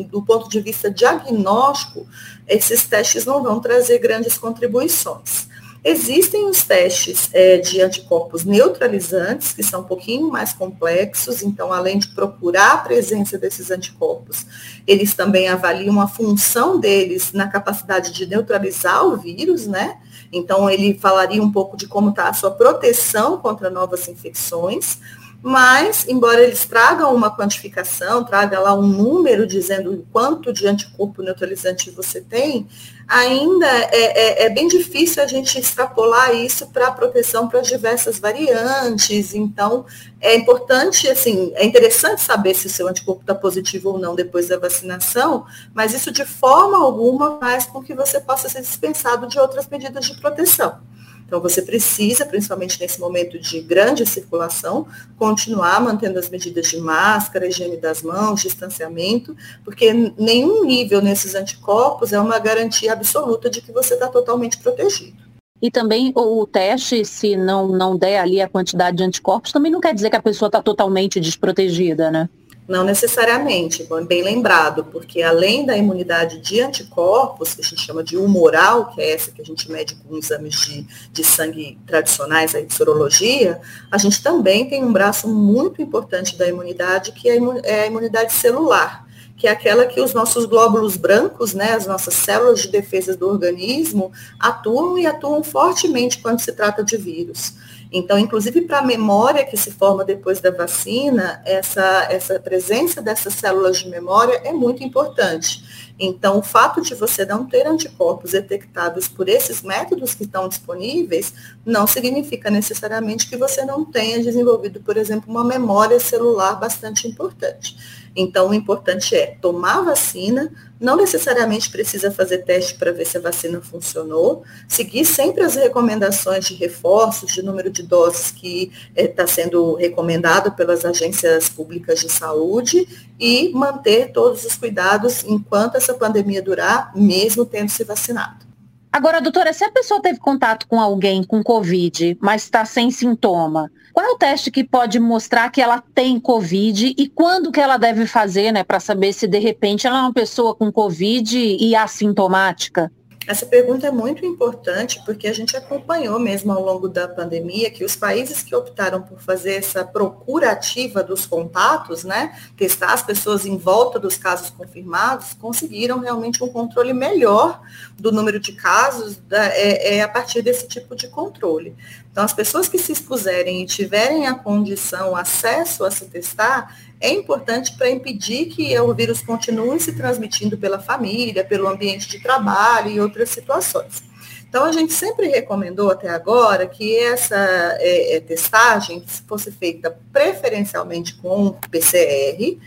do 0.09 0.23
ponto 0.23 0.49
de 0.49 0.61
vista 0.61 0.89
diagnóstico, 0.89 2.07
esses 2.47 2.85
testes 2.85 3.25
não 3.25 3.43
vão 3.43 3.61
trazer 3.61 3.99
grandes 3.99 4.39
contribuições. 4.39 5.49
Existem 5.85 6.49
os 6.49 6.65
testes 6.65 7.29
é, 7.35 7.59
de 7.59 7.83
anticorpos 7.83 8.43
neutralizantes, 8.43 9.53
que 9.53 9.63
são 9.63 9.83
um 9.83 9.85
pouquinho 9.85 10.31
mais 10.31 10.55
complexos, 10.55 11.43
então, 11.43 11.71
além 11.71 11.99
de 11.99 12.09
procurar 12.09 12.73
a 12.73 12.79
presença 12.79 13.37
desses 13.37 13.71
anticorpos, 13.71 14.47
eles 14.87 15.13
também 15.13 15.47
avaliam 15.47 16.01
a 16.01 16.09
função 16.09 16.81
deles 16.81 17.33
na 17.35 17.49
capacidade 17.49 18.13
de 18.13 18.25
neutralizar 18.25 19.05
o 19.05 19.19
vírus, 19.19 19.67
né? 19.67 19.99
Então, 20.33 20.71
ele 20.71 20.99
falaria 20.99 21.43
um 21.43 21.53
pouco 21.53 21.77
de 21.77 21.87
como 21.87 22.09
está 22.09 22.31
a 22.31 22.33
sua 22.33 22.51
proteção 22.51 23.37
contra 23.37 23.69
novas 23.69 24.09
infecções 24.09 24.99
mas, 25.43 26.07
embora 26.09 26.43
eles 26.43 26.65
tragam 26.65 27.15
uma 27.15 27.35
quantificação, 27.35 28.25
traga 28.25 28.59
lá 28.59 28.75
um 28.75 28.87
número 28.87 29.47
dizendo 29.47 30.07
quanto 30.11 30.53
de 30.53 30.67
anticorpo 30.67 31.23
neutralizante 31.23 31.91
você 31.91 32.21
tem, 32.21 32.67
ainda 33.07 33.67
é, 33.67 34.43
é, 34.43 34.47
é 34.47 34.51
bem 34.51 34.67
difícil 34.69 35.23
a 35.23 35.27
gente 35.27 35.59
extrapolar 35.59 36.35
isso 36.35 36.67
para 36.69 36.91
proteção 36.91 37.49
para 37.49 37.61
as 37.61 37.69
diversas 37.69 38.19
variantes. 38.19 39.35
Então, 39.35 39.85
é 40.21 40.35
importante, 40.35 41.09
assim, 41.09 41.53
é 41.55 41.65
interessante 41.65 42.23
saber 42.23 42.55
se 42.55 42.67
o 42.67 42.71
seu 42.71 42.89
anticorpo 42.89 43.21
está 43.21 43.35
positivo 43.35 43.91
ou 43.91 43.99
não 43.99 44.15
depois 44.15 44.49
da 44.49 44.59
vacinação, 44.59 45.45
mas 45.75 45.93
isso 45.93 46.11
de 46.11 46.25
forma 46.25 46.79
alguma 46.79 47.39
faz 47.39 47.67
com 47.67 47.83
que 47.83 47.95
você 47.95 48.21
possa 48.21 48.49
ser 48.49 48.63
dispensado 48.63 49.27
de 49.27 49.39
outras 49.39 49.69
medidas 49.69 50.07
de 50.07 50.19
proteção. 50.19 50.79
Então, 51.27 51.41
você 51.41 51.63
precisa, 51.63 52.27
principalmente 52.27 52.79
nesse 52.81 53.01
momento 53.01 53.39
de 53.39 53.61
grande 53.61 54.05
circulação, 54.07 54.87
continuar 55.17 55.81
mantendo 55.81 56.19
as 56.19 56.29
medidas 56.29 56.69
de 56.69 56.79
máscara, 56.79 57.47
higiene 57.47 57.77
das 57.77 58.03
mãos, 58.03 58.43
distanciamento, 58.43 59.37
porque 59.65 59.93
nenhum 60.19 60.65
nível 60.65 61.01
nesses 61.01 61.35
anticorpos 61.35 62.13
é 62.13 62.21
uma 62.21 62.39
garantia 62.39 62.93
absoluta 62.93 63.49
de 63.49 63.61
que 63.61 63.73
você 63.73 63.95
está 63.95 64.09
totalmente 64.09 64.59
protegido. 64.59 65.25
E 65.63 65.71
também 65.71 66.13
o 66.15 66.47
teste, 66.47 67.05
se 67.07 67.37
não, 67.37 67.69
não 67.69 67.97
der 67.97 68.21
ali 68.21 68.41
a 68.41 68.49
quantidade 68.49 68.99
de 68.99 69.03
anticorpos, 69.03 69.51
também 69.51 69.73
não 69.73 69.81
quer 69.81 69.95
dizer 69.95 70.11
que 70.11 70.17
a 70.17 70.23
pessoa 70.23 70.49
está 70.49 70.61
totalmente 70.61 71.19
desprotegida, 71.19 72.11
né? 72.11 72.29
Não 72.67 72.83
necessariamente, 72.83 73.87
bem 74.09 74.23
lembrado, 74.23 74.85
porque 74.85 75.21
além 75.21 75.67
da 75.67 75.77
imunidade 75.77 76.41
de 76.41 76.63
anticorpos, 76.63 77.53
que 77.53 77.61
a 77.61 77.65
gente 77.65 77.83
chama 77.83 78.03
de 78.03 78.17
humoral, 78.17 78.91
que 78.95 79.03
é 79.03 79.13
essa 79.13 79.31
que 79.31 79.43
a 79.43 79.45
gente 79.45 79.71
mede 79.71 79.95
com 79.97 80.17
exames 80.17 80.55
de, 80.61 80.87
de 81.13 81.23
sangue 81.23 81.79
tradicionais, 81.87 82.55
aí 82.55 82.65
de 82.65 82.73
sorologia, 82.73 83.61
a 83.91 83.99
gente 83.99 84.23
também 84.23 84.67
tem 84.67 84.83
um 84.83 84.93
braço 84.93 85.29
muito 85.29 85.83
importante 85.83 86.39
da 86.39 86.49
imunidade, 86.49 87.13
que 87.13 87.29
é 87.29 87.83
a 87.83 87.87
imunidade 87.87 88.33
celular, 88.33 89.07
que 89.37 89.47
é 89.47 89.51
aquela 89.51 89.85
que 89.85 90.01
os 90.01 90.15
nossos 90.15 90.47
glóbulos 90.47 90.97
brancos, 90.97 91.53
né, 91.53 91.73
as 91.73 91.87
nossas 91.87 92.15
células 92.15 92.63
de 92.63 92.69
defesa 92.69 93.15
do 93.15 93.29
organismo, 93.29 94.11
atuam 94.41 94.97
e 94.97 95.05
atuam 95.05 95.45
fortemente 95.45 96.19
quando 96.19 96.41
se 96.41 96.53
trata 96.53 96.83
de 96.83 96.97
vírus. 96.97 97.53
Então, 97.97 98.19
inclusive 98.19 98.63
para 98.63 98.81
a 98.81 98.83
memória 98.83 99.45
que 99.45 99.57
se 99.57 99.71
forma 99.71 100.05
depois 100.05 100.41
da 100.41 100.51
vacina, 100.51 101.41
essa, 101.45 102.09
essa 102.11 102.41
presença 102.41 103.01
dessas 103.01 103.35
células 103.35 103.79
de 103.79 103.89
memória 103.89 104.41
é 104.45 104.53
muito 104.53 104.83
importante. 104.83 105.94
Então, 105.99 106.39
o 106.39 106.43
fato 106.43 106.81
de 106.81 106.95
você 106.95 107.25
não 107.25 107.47
ter 107.47 107.67
anticorpos 107.67 108.33
detectados 108.33 109.07
por 109.07 109.29
esses 109.29 109.63
métodos 109.63 110.15
que 110.15 110.25
estão 110.25 110.49
disponíveis, 110.49 111.33
não 111.65 111.87
significa 111.87 112.51
necessariamente 112.51 113.29
que 113.29 113.37
você 113.37 113.65
não 113.65 113.85
tenha 113.85 114.23
desenvolvido, 114.23 114.81
por 114.81 114.97
exemplo, 114.97 115.31
uma 115.31 115.45
memória 115.45 116.01
celular 116.01 116.55
bastante 116.59 117.07
importante. 117.07 117.77
Então, 118.17 118.51
o 118.51 118.55
importante 118.55 119.15
é 119.17 119.37
tomar 119.41 119.79
a 119.79 119.83
vacina, 119.83 120.53
não 120.81 120.97
necessariamente 120.97 121.71
precisa 121.71 122.13
fazer 122.13 122.39
teste 122.39 122.75
para 122.75 122.93
ver 122.93 123.05
se 123.05 123.17
a 123.17 123.21
vacina 123.21 123.61
funcionou, 123.61 124.45
seguir 124.69 125.05
sempre 125.05 125.43
as 125.43 125.57
recomendações 125.57 126.45
de 126.45 126.55
reforços, 126.55 127.33
de 127.33 127.43
número 127.43 127.71
de 127.71 127.83
doses 127.83 128.31
que 128.31 128.71
está 128.95 129.25
eh, 129.25 129.27
sendo 129.27 129.75
recomendado 129.75 130.53
pelas 130.53 130.85
agências 130.85 131.49
públicas 131.49 132.01
de 132.01 132.09
saúde 132.11 132.87
e 133.19 133.51
manter 133.53 134.13
todos 134.13 134.45
os 134.45 134.55
cuidados 134.57 135.25
enquanto 135.25 135.77
essa 135.85 135.95
pandemia 135.95 136.43
durar, 136.43 136.91
mesmo 136.95 137.45
tendo 137.45 137.69
se 137.69 137.85
vacinado. 137.85 138.45
Agora, 138.93 139.21
doutora, 139.21 139.53
se 139.53 139.65
a 139.65 139.71
pessoa 139.71 140.01
teve 140.01 140.21
contato 140.21 140.69
com 140.69 140.81
alguém 140.81 141.25
com 141.25 141.43
Covid, 141.43 142.17
mas 142.21 142.45
está 142.45 142.65
sem 142.65 142.93
sintoma, 142.93 143.69
qual 143.93 144.07
é 144.07 144.11
o 144.11 144.17
teste 144.17 144.53
que 144.53 144.63
pode 144.63 145.01
mostrar 145.01 145.51
que 145.51 145.61
ela 145.61 145.83
tem 145.95 146.19
Covid 146.21 146.95
e 146.97 147.09
quando 147.09 147.51
que 147.51 147.61
ela 147.61 147.77
deve 147.77 148.07
fazer, 148.07 148.53
né, 148.53 148.63
para 148.63 148.79
saber 148.79 149.13
se 149.13 149.27
de 149.27 149.39
repente 149.41 149.87
ela 149.87 149.99
é 149.99 150.03
uma 150.03 150.13
pessoa 150.13 150.55
com 150.55 150.71
Covid 150.71 151.37
e 151.37 151.75
assintomática? 151.75 152.91
Essa 153.27 153.47
pergunta 153.47 153.87
é 153.87 153.91
muito 153.91 154.25
importante 154.25 155.01
porque 155.05 155.27
a 155.27 155.33
gente 155.33 155.57
acompanhou 155.57 156.19
mesmo 156.19 156.53
ao 156.53 156.63
longo 156.63 156.89
da 156.89 157.09
pandemia 157.09 157.71
que 157.71 157.85
os 157.85 157.97
países 157.97 158.43
que 158.43 158.55
optaram 158.55 159.01
por 159.01 159.19
fazer 159.19 159.55
essa 159.55 159.85
procura 159.85 160.51
ativa 160.51 161.03
dos 161.03 161.25
contatos, 161.25 162.05
né, 162.05 162.39
testar 162.57 162.93
as 162.93 163.03
pessoas 163.03 163.47
em 163.47 163.57
volta 163.57 163.99
dos 163.99 164.17
casos 164.17 164.51
confirmados, 164.51 165.33
conseguiram 165.35 166.01
realmente 166.01 166.45
um 166.45 166.49
controle 166.49 166.93
melhor 166.93 167.63
do 167.97 168.13
número 168.13 168.39
de 168.39 168.53
casos 168.53 169.17
da, 169.17 169.47
é, 169.47 169.97
é 169.97 170.03
a 170.03 170.09
partir 170.09 170.43
desse 170.43 170.69
tipo 170.69 170.95
de 170.95 171.09
controle. 171.09 171.75
Então, 172.15 172.23
as 172.23 172.33
pessoas 172.33 172.69
que 172.69 172.79
se 172.79 172.93
expuserem 172.93 173.61
e 173.61 173.67
tiverem 173.67 174.29
a 174.29 174.35
condição, 174.37 175.11
o 175.11 175.17
acesso 175.17 175.85
a 175.85 175.91
se 175.91 176.05
testar, 176.05 176.79
é 177.01 177.11
importante 177.11 177.77
para 177.77 177.91
impedir 177.91 178.47
que 178.47 178.79
o 178.79 178.95
vírus 178.95 179.21
continue 179.21 179.81
se 179.81 179.97
transmitindo 179.97 180.57
pela 180.57 180.79
família, 180.79 181.45
pelo 181.45 181.67
ambiente 181.67 182.09
de 182.09 182.23
trabalho 182.23 182.89
e 182.89 183.01
outras 183.01 183.31
situações. 183.31 184.05
Então, 184.49 184.63
a 184.63 184.71
gente 184.71 184.93
sempre 184.93 185.27
recomendou 185.27 185.91
até 185.91 186.09
agora 186.09 186.69
que 186.69 186.97
essa 186.99 187.35
é, 187.81 188.15
é, 188.15 188.21
testagem 188.21 189.05
fosse 189.27 189.51
feita 189.51 189.99
preferencialmente 190.13 191.17
com 191.17 191.59
PCR 191.69 192.61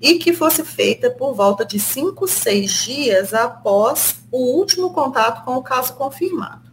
e 0.00 0.18
que 0.18 0.32
fosse 0.32 0.64
feita 0.64 1.08
por 1.08 1.34
volta 1.34 1.64
de 1.64 1.78
5, 1.78 2.26
6 2.26 2.72
dias 2.72 3.32
após 3.32 4.16
o 4.32 4.58
último 4.58 4.92
contato 4.92 5.44
com 5.44 5.54
o 5.54 5.62
caso 5.62 5.94
confirmado. 5.94 6.67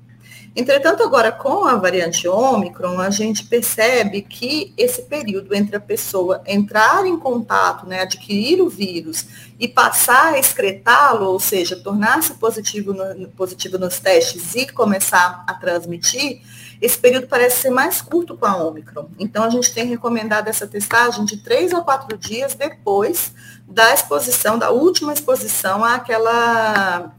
Entretanto, 0.55 1.03
agora 1.03 1.33
com 1.33 1.65
a 1.65 1.75
variante 1.75 2.29
Ômicron, 2.29 2.97
a 3.01 3.09
gente 3.09 3.43
percebe 3.43 4.21
que 4.21 4.73
esse 4.77 5.01
período 5.01 5.53
entre 5.53 5.75
a 5.75 5.81
pessoa 5.81 6.41
entrar 6.47 7.05
em 7.05 7.19
contato, 7.19 7.85
né, 7.85 7.99
adquirir 7.99 8.61
o 8.61 8.69
vírus 8.69 9.25
e 9.59 9.67
passar 9.67 10.33
a 10.33 10.39
excretá-lo, 10.39 11.25
ou 11.25 11.41
seja, 11.41 11.75
tornar-se 11.75 12.35
positivo, 12.35 12.93
no, 12.93 13.27
positivo 13.29 13.77
nos 13.77 13.99
testes 13.99 14.55
e 14.55 14.65
começar 14.65 15.43
a 15.45 15.53
transmitir, 15.55 16.41
esse 16.81 16.97
período 16.97 17.27
parece 17.27 17.63
ser 17.63 17.69
mais 17.69 18.01
curto 18.01 18.37
com 18.37 18.45
a 18.45 18.55
Ômicron. 18.55 19.09
Então, 19.19 19.43
a 19.43 19.49
gente 19.49 19.73
tem 19.73 19.85
recomendado 19.85 20.47
essa 20.47 20.65
testagem 20.65 21.25
de 21.25 21.35
três 21.35 21.73
a 21.73 21.81
quatro 21.81 22.17
dias 22.17 22.53
depois 22.53 23.33
da 23.67 23.93
exposição, 23.93 24.57
da 24.57 24.69
última 24.71 25.11
exposição 25.11 25.83
àquela 25.83 27.13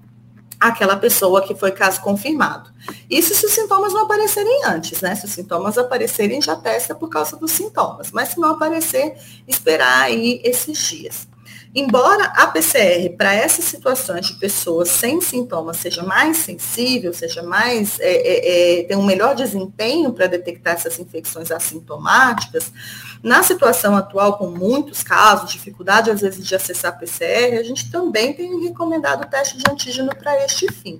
aquela 0.60 0.96
pessoa 0.96 1.46
que 1.46 1.54
foi 1.54 1.72
caso 1.72 2.00
confirmado. 2.00 2.70
Isso 3.08 3.34
se 3.34 3.46
os 3.46 3.52
sintomas 3.52 3.92
não 3.92 4.02
aparecerem 4.02 4.64
antes, 4.64 5.00
né? 5.00 5.14
Se 5.14 5.26
os 5.26 5.32
sintomas 5.32 5.76
aparecerem, 5.76 6.40
já 6.40 6.56
testa 6.56 6.94
por 6.94 7.08
causa 7.08 7.36
dos 7.36 7.52
sintomas. 7.52 8.10
Mas 8.12 8.30
se 8.30 8.40
não 8.40 8.50
aparecer, 8.50 9.16
esperar 9.46 10.02
aí 10.02 10.40
esses 10.44 10.78
dias. 10.78 11.28
Embora 11.78 12.24
a 12.24 12.46
PCR 12.46 13.10
para 13.18 13.34
essas 13.34 13.66
situações 13.66 14.28
de 14.28 14.32
pessoas 14.38 14.88
sem 14.88 15.20
sintomas 15.20 15.76
seja 15.76 16.02
mais 16.02 16.38
sensível, 16.38 17.12
seja 17.12 17.42
mais, 17.42 18.00
é, 18.00 18.12
é, 18.12 18.80
é, 18.80 18.82
tem 18.84 18.96
um 18.96 19.04
melhor 19.04 19.34
desempenho 19.34 20.10
para 20.10 20.26
detectar 20.26 20.72
essas 20.72 20.98
infecções 20.98 21.50
assintomáticas, 21.50 22.72
na 23.22 23.42
situação 23.42 23.94
atual, 23.94 24.38
com 24.38 24.46
muitos 24.46 25.02
casos, 25.02 25.52
dificuldade 25.52 26.10
às 26.10 26.22
vezes 26.22 26.46
de 26.46 26.54
acessar 26.54 26.94
a 26.94 26.96
PCR, 26.96 27.58
a 27.58 27.62
gente 27.62 27.90
também 27.90 28.32
tem 28.32 28.58
recomendado 28.62 29.24
o 29.24 29.26
teste 29.26 29.58
de 29.58 29.70
antígeno 29.70 30.16
para 30.16 30.42
este 30.46 30.72
fim. 30.72 30.98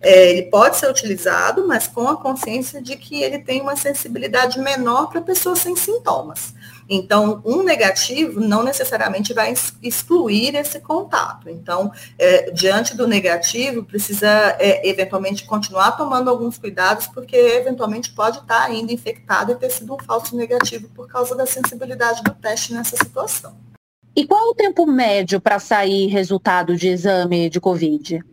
É, 0.00 0.30
ele 0.30 0.44
pode 0.44 0.78
ser 0.78 0.88
utilizado, 0.88 1.66
mas 1.68 1.86
com 1.86 2.08
a 2.08 2.16
consciência 2.16 2.80
de 2.80 2.96
que 2.96 3.22
ele 3.22 3.40
tem 3.40 3.60
uma 3.60 3.76
sensibilidade 3.76 4.58
menor 4.60 5.08
para 5.08 5.20
pessoas 5.20 5.58
sem 5.58 5.76
sintomas. 5.76 6.54
Então, 6.88 7.42
um 7.44 7.62
negativo 7.62 8.40
não 8.40 8.62
necessariamente 8.62 9.34
vai 9.34 9.52
excluir 9.82 10.54
esse 10.54 10.80
contato. 10.80 11.48
Então, 11.48 11.90
é, 12.18 12.50
diante 12.50 12.96
do 12.96 13.06
negativo, 13.06 13.84
precisa 13.84 14.56
é, 14.58 14.88
eventualmente 14.88 15.44
continuar 15.44 15.92
tomando 15.92 16.30
alguns 16.30 16.58
cuidados, 16.58 17.06
porque 17.08 17.36
eventualmente 17.36 18.12
pode 18.12 18.38
estar 18.38 18.62
ainda 18.62 18.92
infectado 18.92 19.52
e 19.52 19.56
ter 19.56 19.70
sido 19.70 19.94
um 19.94 19.98
falso 19.98 20.36
negativo 20.36 20.88
por 20.88 21.08
causa 21.08 21.34
da 21.34 21.46
sensibilidade 21.46 22.22
do 22.22 22.32
teste 22.34 22.72
nessa 22.72 22.96
situação. 22.96 23.56
E 24.14 24.26
qual 24.26 24.50
o 24.50 24.54
tempo 24.54 24.86
médio 24.86 25.40
para 25.40 25.58
sair 25.58 26.06
resultado 26.06 26.74
de 26.76 26.88
exame 26.88 27.50
de 27.50 27.60
Covid? 27.60 28.24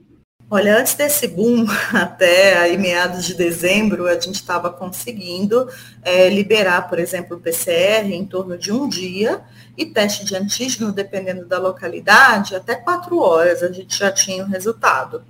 Olha, 0.55 0.77
antes 0.77 0.93
desse 0.93 1.27
boom, 1.27 1.65
até 1.91 2.59
aí 2.59 2.77
meados 2.77 3.25
de 3.25 3.33
dezembro, 3.33 4.05
a 4.05 4.13
gente 4.13 4.35
estava 4.35 4.69
conseguindo 4.69 5.67
é, 6.03 6.29
liberar, 6.29 6.87
por 6.87 6.99
exemplo, 6.99 7.37
o 7.37 7.39
PCR 7.39 8.13
em 8.13 8.23
torno 8.23 8.55
de 8.55 8.71
um 8.71 8.87
dia 8.87 9.41
e 9.75 9.83
teste 9.83 10.23
de 10.23 10.35
antígeno, 10.35 10.91
dependendo 10.91 11.47
da 11.47 11.57
localidade, 11.57 12.55
até 12.55 12.75
quatro 12.75 13.17
horas 13.17 13.63
a 13.63 13.71
gente 13.71 13.97
já 13.97 14.11
tinha 14.11 14.43
o 14.43 14.47
resultado. 14.47 15.23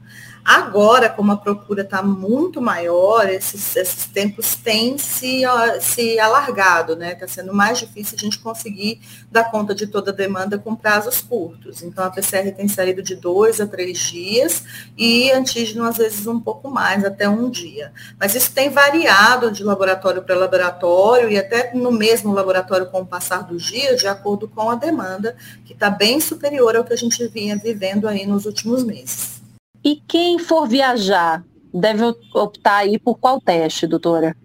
Agora, 0.45 1.09
como 1.09 1.31
a 1.31 1.37
procura 1.37 1.83
está 1.83 2.03
muito 2.03 2.61
maior, 2.61 3.29
esses, 3.29 3.77
esses 3.77 4.07
tempos 4.07 4.55
têm 4.55 4.97
se, 4.97 5.43
se 5.79 6.19
alargado, 6.19 6.97
né? 6.97 7.13
Está 7.13 7.25
sendo 7.25 7.53
mais 7.53 7.79
difícil 7.79 8.17
a 8.17 8.21
gente 8.21 8.39
conseguir 8.39 8.99
dar 9.31 9.45
conta 9.45 9.73
de 9.73 9.87
toda 9.87 10.11
a 10.11 10.13
demanda 10.13 10.59
com 10.59 10.75
prazos 10.75 11.21
curtos. 11.21 11.81
Então, 11.81 12.03
a 12.03 12.09
PCR 12.09 12.51
tem 12.51 12.67
saído 12.67 13.01
de 13.01 13.15
dois 13.15 13.61
a 13.61 13.65
três 13.65 13.97
dias 13.99 14.63
e 14.97 15.31
antígeno, 15.31 15.85
às 15.85 15.95
vezes, 15.95 16.27
um 16.27 16.41
pouco 16.41 16.69
mais, 16.69 17.05
até 17.05 17.29
um 17.29 17.49
dia. 17.49 17.93
Mas 18.19 18.35
isso 18.35 18.51
tem 18.51 18.69
variado 18.69 19.49
de 19.49 19.63
laboratório 19.63 20.23
para 20.23 20.35
laboratório 20.35 21.29
e 21.29 21.37
até 21.37 21.73
no 21.73 21.91
mesmo 21.91 22.33
laboratório 22.33 22.87
com 22.87 23.01
o 23.01 23.05
passar 23.05 23.43
dos 23.43 23.63
dias, 23.63 24.01
de 24.01 24.07
acordo 24.07 24.49
com 24.49 24.69
a 24.69 24.75
demanda, 24.75 25.37
que 25.63 25.71
está 25.71 25.89
bem 25.89 26.19
superior 26.19 26.75
ao 26.75 26.83
que 26.83 26.91
a 26.91 26.97
gente 26.97 27.25
vinha 27.29 27.55
vivendo 27.55 28.09
aí 28.09 28.25
nos 28.25 28.45
últimos 28.45 28.83
meses. 28.83 29.42
E 29.83 29.97
quem 30.07 30.39
for 30.39 30.67
viajar, 30.67 31.43
deve 31.73 32.03
optar 32.33 32.77
aí 32.77 32.97
por 32.97 33.17
qual 33.17 33.41
teste, 33.41 33.85
doutora? 33.85 34.35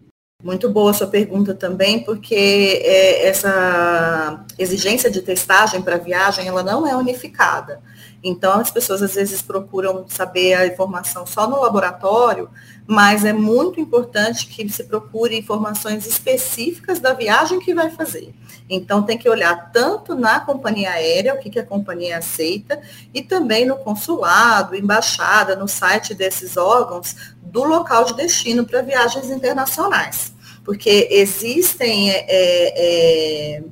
Muito 0.43 0.69
boa 0.69 0.93
sua 0.93 1.07
pergunta 1.07 1.55
também, 1.55 2.05
porque 2.05 2.81
é, 2.85 3.27
essa 3.27 4.45
exigência 4.59 5.11
de 5.11 5.21
testagem 5.21 5.83
para 5.83 5.99
viagem, 5.99 6.47
ela 6.47 6.63
não 6.63 6.87
é 6.87 6.97
unificada. 6.97 7.81
Então, 8.23 8.61
as 8.61 8.71
pessoas 8.71 9.03
às 9.03 9.15
vezes 9.15 9.43
procuram 9.43 10.07
saber 10.09 10.55
a 10.55 10.67
informação 10.67 11.27
só 11.27 11.49
no 11.49 11.61
laboratório, 11.61 12.49
mas 12.91 13.23
é 13.23 13.35
muito 13.35 13.79
importante 13.79 14.47
que 14.47 14.67
se 14.71 14.83
procure 14.83 15.37
informações 15.37 16.07
específicas 16.07 16.99
da 16.99 17.13
viagem 17.13 17.61
que 17.61 17.75
vai 17.75 17.91
fazer. 17.91 18.35
Então, 18.67 19.03
tem 19.03 19.19
que 19.19 19.29
olhar 19.29 19.71
tanto 19.71 20.15
na 20.15 20.41
companhia 20.41 20.93
aérea, 20.93 21.35
o 21.35 21.39
que, 21.39 21.51
que 21.51 21.59
a 21.59 21.67
companhia 21.67 22.17
aceita, 22.17 22.81
e 23.13 23.21
também 23.21 23.67
no 23.67 23.77
consulado, 23.77 24.75
embaixada, 24.75 25.55
no 25.55 25.69
site 25.69 26.15
desses 26.15 26.57
órgãos, 26.57 27.15
do 27.43 27.63
local 27.63 28.07
de 28.07 28.15
destino 28.15 28.65
para 28.65 28.81
viagens 28.81 29.29
internacionais. 29.29 30.33
Porque 30.65 31.09
existem. 31.11 32.11
É, 32.11 32.25
é, 32.31 33.63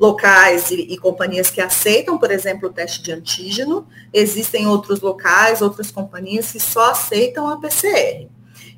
locais 0.00 0.72
e, 0.72 0.80
e, 0.80 0.98
companhias 0.98 1.48
que 1.48 1.60
aceitam, 1.60 2.18
por 2.18 2.32
exemplo, 2.32 2.68
o 2.68 2.72
teste 2.72 3.00
de 3.02 3.12
antígeno, 3.12 3.86
existem 4.12 4.66
outros 4.66 5.00
locais, 5.00 5.62
outras 5.62 5.92
companhias 5.92 6.50
que 6.50 6.58
só 6.58 6.90
aceitam 6.90 7.48
a 7.48 7.60
PCR. 7.60 8.26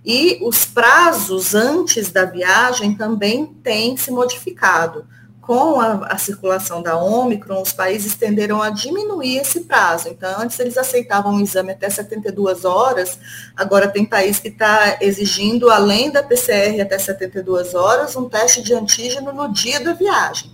E 0.05 0.39
os 0.43 0.65
prazos 0.65 1.55
antes 1.55 2.11
da 2.11 2.25
viagem 2.25 2.95
também 2.95 3.47
têm 3.47 3.97
se 3.97 4.11
modificado 4.11 5.07
com 5.41 5.79
a, 5.79 6.07
a, 6.07 6.19
circulação 6.19 6.83
da 6.83 6.97
Omicron, 6.97 7.61
os 7.61 7.73
países 7.73 8.15
tenderam 8.15 8.63
a 8.63 8.71
diminuir 8.71 9.39
esse 9.39 9.61
prazo. 9.61 10.09
Então, 10.09 10.41
antes 10.41 10.59
eles 10.59 10.77
aceitavam 10.79 11.35
o 11.35 11.41
exame 11.41 11.73
até 11.73 11.89
72 11.89 12.65
horas, 12.65 13.19
agora 13.55 13.89
tem 13.89 14.07
país 14.07 14.39
que 14.39 14.49
está 14.49 14.97
exigindo, 15.01 15.71
além 15.71 16.11
da 16.11 16.23
PCR 16.23 16.81
até 16.81 16.99
72 16.99 17.75
horas, 17.75 18.17
um 18.17 18.29
teste 18.29 18.63
de 18.63 18.73
antígeno 18.73 19.33
no 19.33 19.53
dia 19.53 19.81
da 19.81 19.93
viagem. 19.93 20.51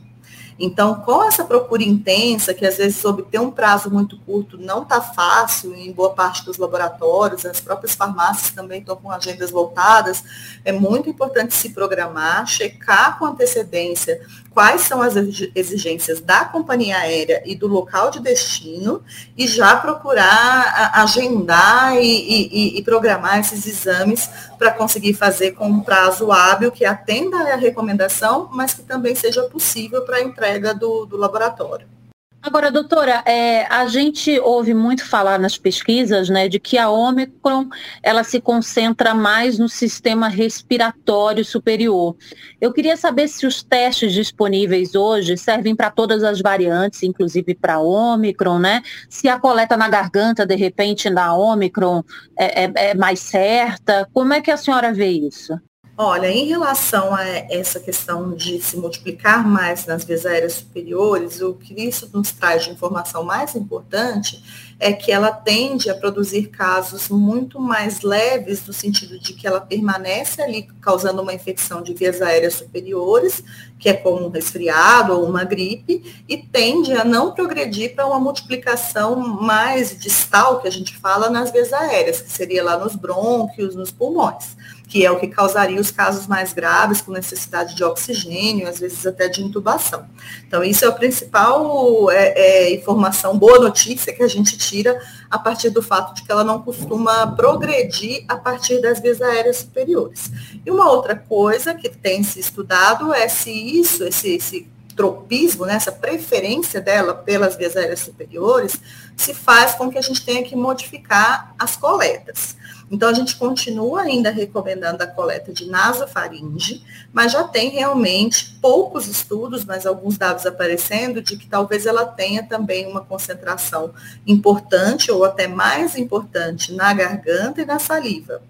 Então, 0.63 0.97
com 0.97 1.25
essa 1.25 1.43
procura 1.43 1.83
intensa, 1.83 2.53
que 2.53 2.67
às 2.67 2.77
vezes 2.77 3.03
obter 3.03 3.41
um 3.41 3.51
prazo 3.51 3.91
muito 3.91 4.19
curto 4.19 4.59
não 4.59 4.83
está 4.83 5.01
fácil 5.01 5.75
em 5.75 5.91
boa 5.91 6.11
parte 6.11 6.45
dos 6.45 6.59
laboratórios, 6.59 7.47
as 7.47 7.61
próprias 7.61 7.95
farmácias 7.95 8.51
também 8.51 8.81
estão 8.81 8.95
com 8.95 9.11
agendas 9.11 9.51
voltadas, 9.51 10.23
é 10.63 10.71
muito 10.71 11.09
importante 11.09 11.55
se 11.55 11.71
programar, 11.71 12.47
checar 12.47 13.19
com 13.19 13.25
antecedência 13.25 14.21
quais 14.51 14.83
são 14.83 15.01
as 15.01 15.15
exigências 15.55 16.21
da 16.21 16.45
companhia 16.45 16.99
aérea 16.99 17.43
e 17.47 17.55
do 17.55 17.67
local 17.67 18.11
de 18.11 18.21
destino 18.21 19.03
e 19.37 19.47
já 19.47 19.77
procurar 19.77 20.91
agendar 20.95 21.97
e, 21.97 22.03
e, 22.03 22.79
e 22.79 22.83
programar 22.83 23.39
esses 23.39 23.67
exames 23.67 24.29
para 24.59 24.73
conseguir 24.73 25.15
fazer 25.15 25.53
com 25.53 25.69
um 25.69 25.81
prazo 25.81 26.33
hábil 26.33 26.73
que 26.73 26.85
atenda 26.85 27.39
à 27.53 27.57
recomendação, 27.57 28.49
mas 28.53 28.75
que 28.75 28.83
também 28.83 29.15
seja 29.15 29.43
possível 29.45 30.03
para 30.03 30.17
a 30.17 30.23
entrega 30.23 30.75
do, 30.75 31.07
do 31.07 31.17
laboratório. 31.17 32.00
Agora, 32.43 32.71
doutora, 32.71 33.23
é, 33.27 33.67
a 33.67 33.87
gente 33.87 34.41
ouve 34.41 34.73
muito 34.73 35.07
falar 35.07 35.39
nas 35.39 35.59
pesquisas, 35.59 36.31
né, 36.31 36.49
de 36.49 36.59
que 36.59 36.79
a 36.79 36.89
Omicron, 36.89 37.69
ela 38.03 38.25
se 38.25 38.41
concentra 38.41 39.15
mais 39.15 39.59
no 39.59 39.69
sistema 39.69 40.27
respiratório 40.27 41.45
superior. 41.45 42.17
Eu 42.59 42.73
queria 42.73 42.97
saber 42.97 43.29
se 43.29 43.47
os 43.47 43.63
testes 43.63 44.15
disponíveis 44.15 44.95
hoje 44.95 45.37
servem 45.37 45.77
para 45.77 45.91
todas 45.91 46.25
as 46.25 46.41
variantes, 46.41 47.03
inclusive 47.03 47.55
para 47.55 47.75
a 47.75 47.81
Omicron, 47.81 48.59
né? 48.59 48.81
Se 49.11 49.29
a 49.29 49.39
coleta 49.39 49.77
na 49.77 49.89
garganta, 49.91 50.47
de 50.47 50.57
repente, 50.57 51.11
na 51.11 51.37
Omicron 51.37 52.03
é, 52.39 52.65
é, 52.65 52.73
é 52.91 52.95
mais 52.95 53.21
certa. 53.21 54.09
Como 54.15 54.33
é 54.33 54.41
que 54.41 54.51
a 54.51 54.57
senhora 54.57 54.95
vê 54.95 55.11
isso? 55.11 55.61
Olha, 56.03 56.31
em 56.31 56.47
relação 56.47 57.15
a 57.15 57.23
essa 57.27 57.79
questão 57.79 58.33
de 58.35 58.59
se 58.63 58.75
multiplicar 58.75 59.47
mais 59.47 59.85
nas 59.85 60.03
vias 60.03 60.25
aéreas 60.25 60.55
superiores, 60.55 61.43
o 61.43 61.53
que 61.53 61.75
isso 61.75 62.09
nos 62.11 62.33
traz 62.33 62.65
de 62.65 62.71
informação 62.71 63.23
mais 63.23 63.55
importante 63.55 64.43
é 64.81 64.95
que 64.95 65.13
ela 65.13 65.31
tende 65.31 65.91
a 65.91 65.95
produzir 65.95 66.47
casos 66.47 67.11
muito 67.11 67.61
mais 67.61 68.01
leves, 68.01 68.67
no 68.67 68.73
sentido 68.73 69.19
de 69.19 69.35
que 69.35 69.47
ela 69.47 69.61
permanece 69.61 70.41
ali 70.41 70.71
causando 70.81 71.21
uma 71.21 71.35
infecção 71.35 71.83
de 71.83 71.93
vias 71.93 72.23
aéreas 72.23 72.55
superiores, 72.55 73.45
que 73.79 73.91
é 73.91 73.93
como 73.93 74.27
um 74.27 74.31
resfriado 74.31 75.13
ou 75.13 75.27
uma 75.27 75.45
gripe, 75.45 76.25
e 76.27 76.39
tende 76.39 76.95
a 76.95 77.05
não 77.05 77.35
progredir 77.35 77.95
para 77.95 78.07
uma 78.07 78.19
multiplicação 78.19 79.17
mais 79.17 79.99
distal, 79.99 80.63
que 80.63 80.69
a 80.69 80.73
gente 80.73 80.97
fala, 80.97 81.29
nas 81.29 81.53
vias 81.53 81.75
aéreas, 81.75 82.23
que 82.23 82.33
seria 82.33 82.65
lá 82.65 82.79
nos 82.79 82.97
brônquios, 82.97 83.75
nos 83.75 83.91
pulmões 83.91 84.57
que 84.91 85.07
é 85.07 85.11
o 85.11 85.21
que 85.21 85.29
causaria 85.29 85.81
os 85.81 85.93
casos 85.93 86.27
mais 86.27 86.53
graves, 86.53 87.01
com 87.01 87.13
necessidade 87.13 87.77
de 87.77 87.85
oxigênio, 87.85 88.69
às 88.69 88.81
vezes 88.81 89.07
até 89.07 89.29
de 89.29 89.41
intubação. 89.41 90.05
Então, 90.45 90.65
isso 90.65 90.85
é 90.85 90.89
a 90.89 90.93
principal 90.93 92.11
é, 92.11 92.33
é, 92.37 92.75
informação, 92.75 93.39
boa 93.39 93.61
notícia 93.61 94.13
que 94.13 94.21
a 94.21 94.27
gente 94.27 94.59
tira 94.59 95.01
a 95.31 95.39
partir 95.39 95.71
do 95.71 95.81
fato 95.81 96.13
de 96.13 96.25
que 96.25 96.33
ela 96.33 96.43
não 96.43 96.61
costuma 96.61 97.29
progredir 97.29 98.25
a 98.27 98.37
partir 98.37 98.83
das 98.83 99.01
vias 99.01 99.23
aéreas 99.23 99.59
superiores. 99.59 100.29
E 100.67 100.69
uma 100.73 100.91
outra 100.91 101.15
coisa 101.15 101.73
que 101.73 101.89
tem 101.89 102.25
se 102.25 102.41
estudado 102.41 103.15
é 103.15 103.29
se 103.29 103.53
isso, 103.53 104.03
esse, 104.03 104.35
esse 104.35 104.69
tropismo, 105.01 105.65
né, 105.65 105.77
essa 105.77 105.91
preferência 105.91 106.79
dela 106.79 107.15
pelas 107.15 107.57
vias 107.57 107.75
aéreas 107.75 108.01
superiores, 108.01 108.79
se 109.17 109.33
faz 109.33 109.75
com 109.75 109.91
que 109.91 109.97
a 109.97 110.03
gente 110.03 110.23
tenha 110.23 110.43
que 110.43 110.55
modificar 110.55 111.55
as 111.59 111.75
coletas. 111.75 112.55
Então, 112.91 113.09
a 113.09 113.15
gente 113.15 113.37
continua 113.37 114.03
ainda 114.03 114.31
recomendando 114.31 115.03
a 115.03 115.07
coleta 115.07 115.55
de 115.55 115.71
nasofaringe, 115.71 116.85
mas 117.15 117.33
já 117.33 117.45
tem 117.45 117.71
realmente 117.71 118.59
poucos 118.61 119.09
estudos, 119.09 119.65
mas 119.65 119.87
alguns 119.87 120.19
dados 120.19 120.45
aparecendo, 120.45 121.23
de 121.23 121.39
que 121.39 121.47
talvez 121.47 121.87
ela 121.87 122.05
tenha 122.05 122.43
também 122.43 122.87
uma 122.87 123.01
concentração 123.01 123.95
importante 124.27 125.11
ou 125.11 125.25
até 125.25 125.47
mais 125.47 125.97
importante 125.97 126.75
na 126.75 126.93
garganta 126.93 127.63
e 127.63 127.65
na 127.65 127.79
saliva. 127.79 128.43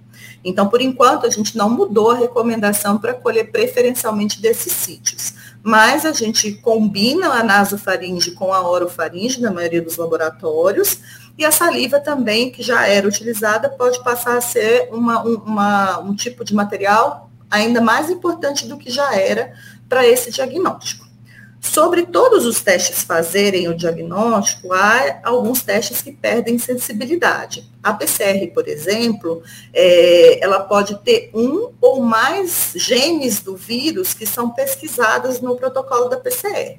Então, 0.45 0.69
por 0.69 0.81
enquanto, 0.81 1.27
a 1.27 1.31
gente 1.31 1.57
não 1.57 1.71
mudou 1.71 2.11
a 2.11 2.17
recomendação 2.17 2.99
para 2.99 3.15
colher 3.15 3.53
preferencialmente 3.53 4.43
desses 4.43 4.73
sítios. 4.73 5.39
Mas 5.63 6.07
a 6.07 6.13
gente 6.13 6.53
combina 6.53 7.29
a 7.29 7.43
nasofaringe 7.43 8.31
com 8.33 8.53
a 8.53 8.69
orofaringe 8.69 9.41
na 9.41 9.51
maioria 9.51 9.83
dos 9.83 9.97
laboratórios, 9.97 10.99
e 11.37 11.45
a 11.45 11.51
saliva 11.51 12.01
também, 12.01 12.51
que 12.51 12.63
já 12.63 12.87
era 12.87 13.07
utilizada, 13.07 13.69
pode 13.69 14.03
passar 14.03 14.37
a 14.37 14.41
ser 14.41 14.89
uma, 14.93 15.23
uma, 15.23 15.99
um 16.01 16.15
tipo 16.15 16.45
de 16.45 16.55
material 16.55 17.31
ainda 17.51 17.81
mais 17.81 18.09
importante 18.09 18.67
do 18.67 18.77
que 18.77 18.91
já 18.91 19.15
era 19.15 19.53
para 19.89 20.07
esse 20.07 20.31
diagnóstico. 20.31 21.10
Sobre 21.61 22.07
todos 22.07 22.47
os 22.47 22.63
testes 22.63 23.03
fazerem 23.03 23.69
o 23.69 23.77
diagnóstico, 23.77 24.73
há 24.73 25.21
alguns 25.23 25.63
testes 25.63 26.01
que 26.01 26.11
perdem 26.11 26.59
sensibilidade. 26.59 27.71
A 27.83 27.93
PCR, 27.93 28.47
por 28.55 28.67
exemplo, 28.67 29.43
é, 29.73 30.43
ela 30.43 30.61
pode 30.61 30.99
ter 31.01 31.31
um 31.35 31.71
ou 31.79 32.01
mais 32.01 32.73
genes 32.75 33.41
do 33.41 33.57
vírus 33.57 34.15
que 34.15 34.27
são 34.27 34.51
pesquisados 34.51 35.41
no 35.41 35.55
protocolo 35.55 36.09
da 36.09 36.17
PCR. 36.17 36.79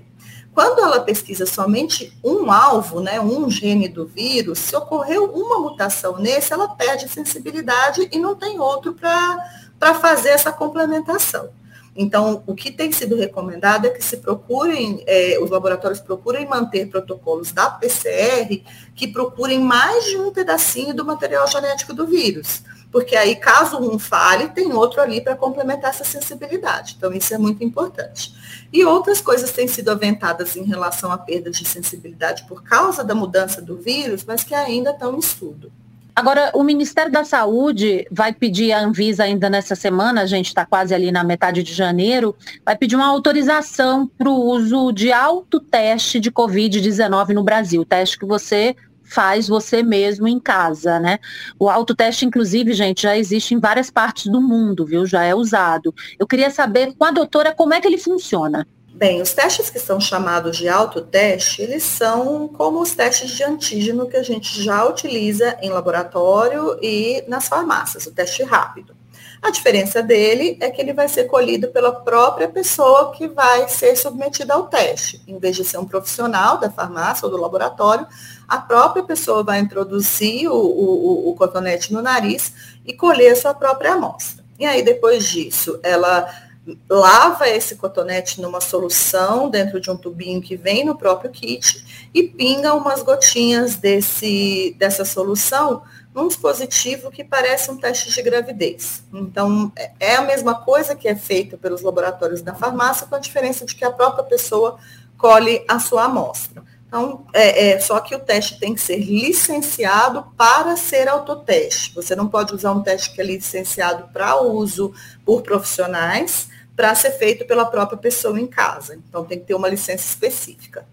Quando 0.51 0.79
ela 0.79 0.99
pesquisa 0.99 1.45
somente 1.45 2.11
um 2.23 2.51
alvo, 2.51 2.99
né, 2.99 3.21
um 3.21 3.49
gene 3.49 3.87
do 3.87 4.07
vírus, 4.07 4.59
se 4.59 4.75
ocorreu 4.75 5.25
uma 5.25 5.59
mutação 5.59 6.17
nesse, 6.17 6.51
ela 6.51 6.67
perde 6.67 7.07
sensibilidade 7.07 8.09
e 8.11 8.19
não 8.19 8.35
tem 8.35 8.59
outro 8.59 8.93
para 8.93 9.93
fazer 9.93 10.29
essa 10.29 10.51
complementação. 10.51 11.49
Então, 11.95 12.41
o 12.47 12.55
que 12.55 12.71
tem 12.71 12.91
sido 12.91 13.17
recomendado 13.17 13.85
é 13.85 13.89
que 13.89 14.03
se 14.03 14.17
procurem, 14.17 15.03
é, 15.05 15.37
os 15.41 15.49
laboratórios 15.49 15.99
procurem 15.99 16.47
manter 16.47 16.89
protocolos 16.89 17.51
da 17.51 17.69
PCR 17.69 18.63
que 18.95 19.07
procurem 19.07 19.59
mais 19.59 20.05
de 20.05 20.17
um 20.17 20.31
pedacinho 20.31 20.93
do 20.93 21.03
material 21.03 21.45
genético 21.47 21.93
do 21.93 22.07
vírus. 22.07 22.63
Porque 22.91 23.15
aí, 23.15 23.35
caso 23.35 23.77
um 23.77 23.97
fale, 23.97 24.49
tem 24.49 24.73
outro 24.73 25.01
ali 25.01 25.21
para 25.21 25.35
complementar 25.35 25.91
essa 25.91 26.03
sensibilidade. 26.03 26.95
Então, 26.97 27.11
isso 27.13 27.33
é 27.33 27.37
muito 27.37 27.63
importante. 27.63 28.33
E 28.71 28.83
outras 28.85 29.21
coisas 29.21 29.51
têm 29.51 29.67
sido 29.67 29.89
aventadas 29.89 30.55
em 30.55 30.63
relação 30.63 31.11
à 31.11 31.17
perda 31.17 31.49
de 31.49 31.65
sensibilidade 31.65 32.45
por 32.47 32.63
causa 32.63 33.03
da 33.03 33.15
mudança 33.15 33.61
do 33.61 33.77
vírus, 33.77 34.25
mas 34.25 34.43
que 34.43 34.53
ainda 34.53 34.91
estão 34.91 35.15
em 35.15 35.19
estudo. 35.19 35.71
Agora, 36.15 36.51
o 36.53 36.63
Ministério 36.63 37.11
da 37.11 37.23
Saúde 37.23 38.05
vai 38.11 38.33
pedir 38.33 38.73
à 38.73 38.83
Anvisa 38.83 39.23
ainda 39.23 39.49
nessa 39.49 39.75
semana, 39.75 40.21
a 40.21 40.25
gente 40.25 40.47
está 40.47 40.65
quase 40.65 40.93
ali 40.93 41.11
na 41.11 41.23
metade 41.23 41.63
de 41.63 41.73
janeiro, 41.73 42.35
vai 42.65 42.75
pedir 42.75 42.95
uma 42.95 43.07
autorização 43.07 44.05
para 44.17 44.29
o 44.29 44.41
uso 44.49 44.91
de 44.91 45.11
autoteste 45.11 46.19
de 46.19 46.29
Covid-19 46.29 47.29
no 47.29 47.43
Brasil, 47.43 47.85
teste 47.85 48.19
que 48.19 48.25
você 48.25 48.75
faz 49.03 49.47
você 49.47 49.83
mesmo 49.83 50.27
em 50.27 50.39
casa, 50.39 50.99
né? 50.99 51.19
O 51.59 51.69
autoteste, 51.69 52.25
inclusive, 52.25 52.73
gente, 52.73 53.03
já 53.03 53.17
existe 53.17 53.53
em 53.53 53.59
várias 53.59 53.91
partes 53.91 54.27
do 54.27 54.41
mundo, 54.41 54.85
viu? 54.85 55.05
Já 55.05 55.23
é 55.23 55.35
usado. 55.35 55.93
Eu 56.17 56.25
queria 56.25 56.49
saber 56.49 56.93
com 56.97 57.03
a 57.03 57.11
doutora 57.11 57.53
como 57.53 57.73
é 57.73 57.81
que 57.81 57.87
ele 57.87 57.97
funciona. 57.97 58.65
Bem, 59.01 59.19
os 59.19 59.33
testes 59.33 59.67
que 59.67 59.79
são 59.79 59.99
chamados 59.99 60.55
de 60.55 60.69
autoteste, 60.69 61.59
eles 61.63 61.81
são 61.81 62.47
como 62.47 62.79
os 62.79 62.91
testes 62.91 63.31
de 63.31 63.43
antígeno 63.43 64.07
que 64.07 64.15
a 64.15 64.21
gente 64.21 64.61
já 64.61 64.85
utiliza 64.85 65.57
em 65.59 65.71
laboratório 65.71 66.77
e 66.79 67.23
nas 67.27 67.47
farmácias, 67.47 68.05
o 68.05 68.11
teste 68.11 68.43
rápido. 68.43 68.95
A 69.41 69.49
diferença 69.49 70.03
dele 70.03 70.55
é 70.61 70.69
que 70.69 70.79
ele 70.79 70.93
vai 70.93 71.09
ser 71.09 71.23
colhido 71.23 71.69
pela 71.69 71.91
própria 71.91 72.47
pessoa 72.47 73.11
que 73.11 73.27
vai 73.27 73.67
ser 73.67 73.95
submetida 73.95 74.53
ao 74.53 74.67
teste. 74.67 75.19
Em 75.27 75.39
vez 75.39 75.55
de 75.55 75.65
ser 75.65 75.79
um 75.79 75.85
profissional 75.85 76.59
da 76.59 76.69
farmácia 76.69 77.25
ou 77.25 77.31
do 77.31 77.41
laboratório, 77.41 78.05
a 78.47 78.59
própria 78.59 79.01
pessoa 79.01 79.41
vai 79.41 79.57
introduzir 79.57 80.47
o, 80.47 80.53
o, 80.53 81.29
o 81.31 81.35
cotonete 81.35 81.91
no 81.91 82.03
nariz 82.03 82.53
e 82.85 82.93
colher 82.93 83.31
a 83.31 83.35
sua 83.35 83.55
própria 83.55 83.93
amostra. 83.93 84.45
E 84.59 84.65
aí, 84.67 84.83
depois 84.83 85.27
disso, 85.27 85.79
ela 85.81 86.50
lava 86.87 87.49
esse 87.49 87.75
cotonete 87.75 88.39
numa 88.39 88.61
solução 88.61 89.49
dentro 89.49 89.79
de 89.79 89.89
um 89.89 89.97
tubinho 89.97 90.41
que 90.41 90.55
vem 90.55 90.85
no 90.85 90.95
próprio 90.95 91.31
kit 91.31 92.09
e 92.13 92.23
pinga 92.23 92.73
umas 92.73 93.01
gotinhas 93.01 93.75
desse, 93.75 94.75
dessa 94.77 95.03
solução 95.03 95.81
num 96.13 96.27
dispositivo 96.27 97.09
que 97.09 97.23
parece 97.23 97.71
um 97.71 97.77
teste 97.77 98.11
de 98.11 98.21
gravidez. 98.21 99.03
Então, 99.13 99.71
é, 99.75 99.91
é 99.99 100.15
a 100.15 100.21
mesma 100.21 100.53
coisa 100.53 100.95
que 100.95 101.07
é 101.07 101.15
feita 101.15 101.57
pelos 101.57 101.81
laboratórios 101.81 102.41
da 102.41 102.53
farmácia, 102.53 103.07
com 103.07 103.15
a 103.15 103.19
diferença 103.19 103.65
de 103.65 103.73
que 103.73 103.85
a 103.85 103.91
própria 103.91 104.23
pessoa 104.23 104.77
colhe 105.17 105.63
a 105.67 105.79
sua 105.79 106.03
amostra. 106.03 106.63
Então, 106.91 107.25
é, 107.33 107.69
é, 107.69 107.79
só 107.79 108.01
que 108.01 108.13
o 108.13 108.19
teste 108.19 108.59
tem 108.59 108.75
que 108.75 108.81
ser 108.81 108.97
licenciado 108.97 110.25
para 110.35 110.75
ser 110.75 111.07
autoteste. 111.07 111.95
Você 111.95 112.17
não 112.17 112.27
pode 112.27 112.53
usar 112.53 112.73
um 112.73 112.83
teste 112.83 113.13
que 113.13 113.21
é 113.21 113.23
licenciado 113.23 114.09
para 114.11 114.41
uso 114.41 114.93
por 115.25 115.41
profissionais, 115.41 116.49
para 116.75 116.93
ser 116.93 117.11
feito 117.11 117.45
pela 117.45 117.65
própria 117.65 117.97
pessoa 117.97 118.37
em 118.37 118.45
casa. 118.45 118.99
Então, 119.07 119.23
tem 119.23 119.39
que 119.39 119.45
ter 119.45 119.55
uma 119.55 119.69
licença 119.69 120.03
específica. 120.03 120.85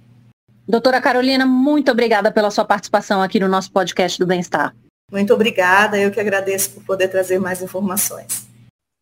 Doutora 0.68 1.00
Carolina, 1.00 1.44
muito 1.44 1.90
obrigada 1.90 2.30
pela 2.30 2.52
sua 2.52 2.64
participação 2.64 3.20
aqui 3.20 3.40
no 3.40 3.48
nosso 3.48 3.72
podcast 3.72 4.20
do 4.20 4.26
Bem-Estar. 4.26 4.72
Muito 5.11 5.34
obrigada, 5.34 5.98
eu 5.98 6.12
que 6.12 6.20
agradeço 6.20 6.70
por 6.70 6.84
poder 6.84 7.08
trazer 7.08 7.40
mais 7.40 7.61
informações. 7.61 8.47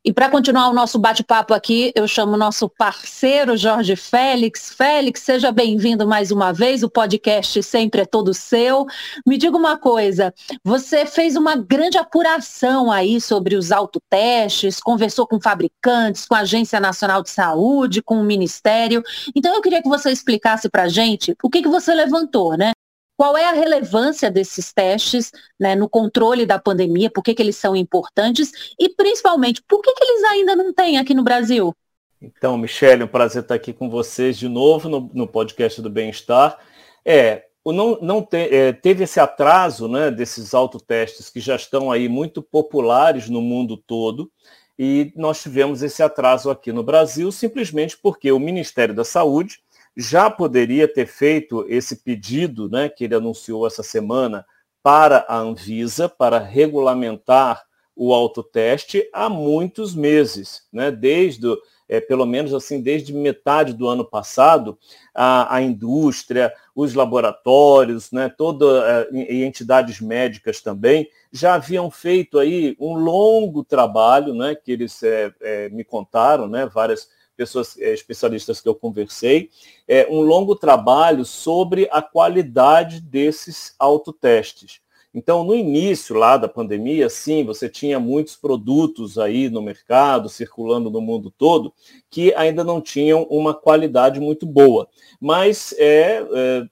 E 0.06 0.12
para 0.12 0.30
continuar 0.30 0.68
o 0.68 0.72
nosso 0.72 1.00
bate-papo 1.00 1.52
aqui, 1.52 1.90
eu 1.92 2.06
chamo 2.06 2.34
o 2.34 2.36
nosso 2.36 2.68
parceiro 2.68 3.56
Jorge 3.56 3.96
Félix. 3.96 4.72
Félix, 4.72 5.22
seja 5.22 5.50
bem-vindo 5.50 6.06
mais 6.06 6.30
uma 6.30 6.52
vez. 6.52 6.84
O 6.84 6.88
podcast 6.88 7.60
sempre 7.64 8.02
é 8.02 8.04
todo 8.04 8.32
seu. 8.32 8.86
Me 9.26 9.36
diga 9.36 9.56
uma 9.56 9.76
coisa, 9.76 10.32
você 10.62 11.04
fez 11.06 11.34
uma 11.34 11.56
grande 11.56 11.98
apuração 11.98 12.92
aí 12.92 13.20
sobre 13.20 13.56
os 13.56 13.72
autotestes, 13.72 14.78
conversou 14.78 15.26
com 15.26 15.40
fabricantes, 15.40 16.24
com 16.24 16.36
a 16.36 16.40
Agência 16.42 16.78
Nacional 16.78 17.20
de 17.20 17.30
Saúde, 17.30 18.00
com 18.00 18.20
o 18.20 18.24
Ministério. 18.24 19.02
Então 19.34 19.56
eu 19.56 19.60
queria 19.60 19.82
que 19.82 19.88
você 19.88 20.12
explicasse 20.12 20.68
para 20.68 20.84
a 20.84 20.88
gente 20.88 21.34
o 21.42 21.50
que, 21.50 21.62
que 21.62 21.68
você 21.68 21.92
levantou, 21.92 22.56
né? 22.56 22.70
Qual 23.16 23.36
é 23.36 23.44
a 23.44 23.52
relevância 23.52 24.30
desses 24.30 24.72
testes 24.72 25.32
né, 25.58 25.74
no 25.74 25.88
controle 25.88 26.44
da 26.44 26.58
pandemia? 26.58 27.10
Por 27.10 27.22
que, 27.22 27.34
que 27.34 27.42
eles 27.42 27.56
são 27.56 27.74
importantes? 27.74 28.74
E, 28.78 28.88
principalmente, 28.90 29.62
por 29.66 29.80
que, 29.80 29.94
que 29.94 30.04
eles 30.04 30.24
ainda 30.24 30.54
não 30.54 30.72
têm 30.72 30.98
aqui 30.98 31.14
no 31.14 31.24
Brasil? 31.24 31.74
Então, 32.20 32.56
Michele, 32.58 33.04
um 33.04 33.08
prazer 33.08 33.42
estar 33.42 33.54
aqui 33.54 33.72
com 33.72 33.88
vocês 33.88 34.38
de 34.38 34.48
novo 34.48 34.88
no, 34.88 35.10
no 35.14 35.26
podcast 35.26 35.80
do 35.80 35.88
Bem-Estar. 35.88 36.58
É, 37.04 37.44
não, 37.64 37.98
não 38.00 38.22
te, 38.22 38.36
é, 38.36 38.72
teve 38.72 39.04
esse 39.04 39.18
atraso 39.18 39.88
né, 39.88 40.10
desses 40.10 40.54
autotestes 40.54 41.30
que 41.30 41.40
já 41.40 41.56
estão 41.56 41.90
aí 41.90 42.08
muito 42.08 42.42
populares 42.42 43.28
no 43.28 43.40
mundo 43.40 43.76
todo, 43.76 44.30
e 44.78 45.12
nós 45.16 45.40
tivemos 45.40 45.82
esse 45.82 46.02
atraso 46.02 46.50
aqui 46.50 46.70
no 46.70 46.82
Brasil 46.82 47.32
simplesmente 47.32 47.96
porque 47.96 48.30
o 48.30 48.38
Ministério 48.38 48.94
da 48.94 49.04
Saúde 49.04 49.60
já 49.96 50.28
poderia 50.28 50.86
ter 50.86 51.06
feito 51.06 51.64
esse 51.68 51.96
pedido, 51.96 52.68
né, 52.68 52.88
que 52.88 53.04
ele 53.04 53.14
anunciou 53.14 53.66
essa 53.66 53.82
semana, 53.82 54.44
para 54.82 55.24
a 55.28 55.38
Anvisa, 55.38 56.08
para 56.08 56.38
regulamentar 56.38 57.64
o 57.96 58.12
autoteste 58.12 59.08
há 59.12 59.28
muitos 59.28 59.94
meses, 59.94 60.64
né, 60.70 60.90
desde, 60.90 61.46
é, 61.88 61.98
pelo 61.98 62.26
menos 62.26 62.52
assim, 62.52 62.80
desde 62.80 63.12
metade 63.12 63.72
do 63.72 63.88
ano 63.88 64.04
passado, 64.04 64.78
a, 65.14 65.56
a 65.56 65.62
indústria, 65.62 66.52
os 66.74 66.92
laboratórios, 66.92 68.12
né, 68.12 68.28
toda, 68.28 69.08
é, 69.10 69.32
e 69.32 69.42
entidades 69.42 70.00
médicas 70.00 70.60
também, 70.60 71.08
já 71.32 71.54
haviam 71.54 71.90
feito 71.90 72.38
aí 72.38 72.76
um 72.78 72.94
longo 72.94 73.64
trabalho, 73.64 74.34
né, 74.34 74.54
que 74.54 74.70
eles 74.70 75.02
é, 75.02 75.32
é, 75.40 75.68
me 75.70 75.82
contaram, 75.82 76.46
né, 76.46 76.66
várias 76.66 77.08
pessoas 77.36 77.78
é, 77.78 77.92
especialistas 77.92 78.60
que 78.60 78.68
eu 78.68 78.74
conversei, 78.74 79.50
é, 79.86 80.06
um 80.10 80.20
longo 80.20 80.56
trabalho 80.56 81.24
sobre 81.24 81.88
a 81.92 82.00
qualidade 82.00 83.00
desses 83.00 83.74
autotestes. 83.78 84.80
Então, 85.16 85.42
no 85.42 85.54
início 85.54 86.14
lá 86.14 86.36
da 86.36 86.46
pandemia, 86.46 87.08
sim, 87.08 87.42
você 87.42 87.70
tinha 87.70 87.98
muitos 87.98 88.36
produtos 88.36 89.18
aí 89.18 89.48
no 89.48 89.62
mercado, 89.62 90.28
circulando 90.28 90.90
no 90.90 91.00
mundo 91.00 91.32
todo, 91.38 91.72
que 92.10 92.34
ainda 92.34 92.62
não 92.62 92.82
tinham 92.82 93.22
uma 93.30 93.54
qualidade 93.54 94.20
muito 94.20 94.44
boa. 94.44 94.86
Mas 95.18 95.74
é, 95.78 96.18
é 96.20 96.62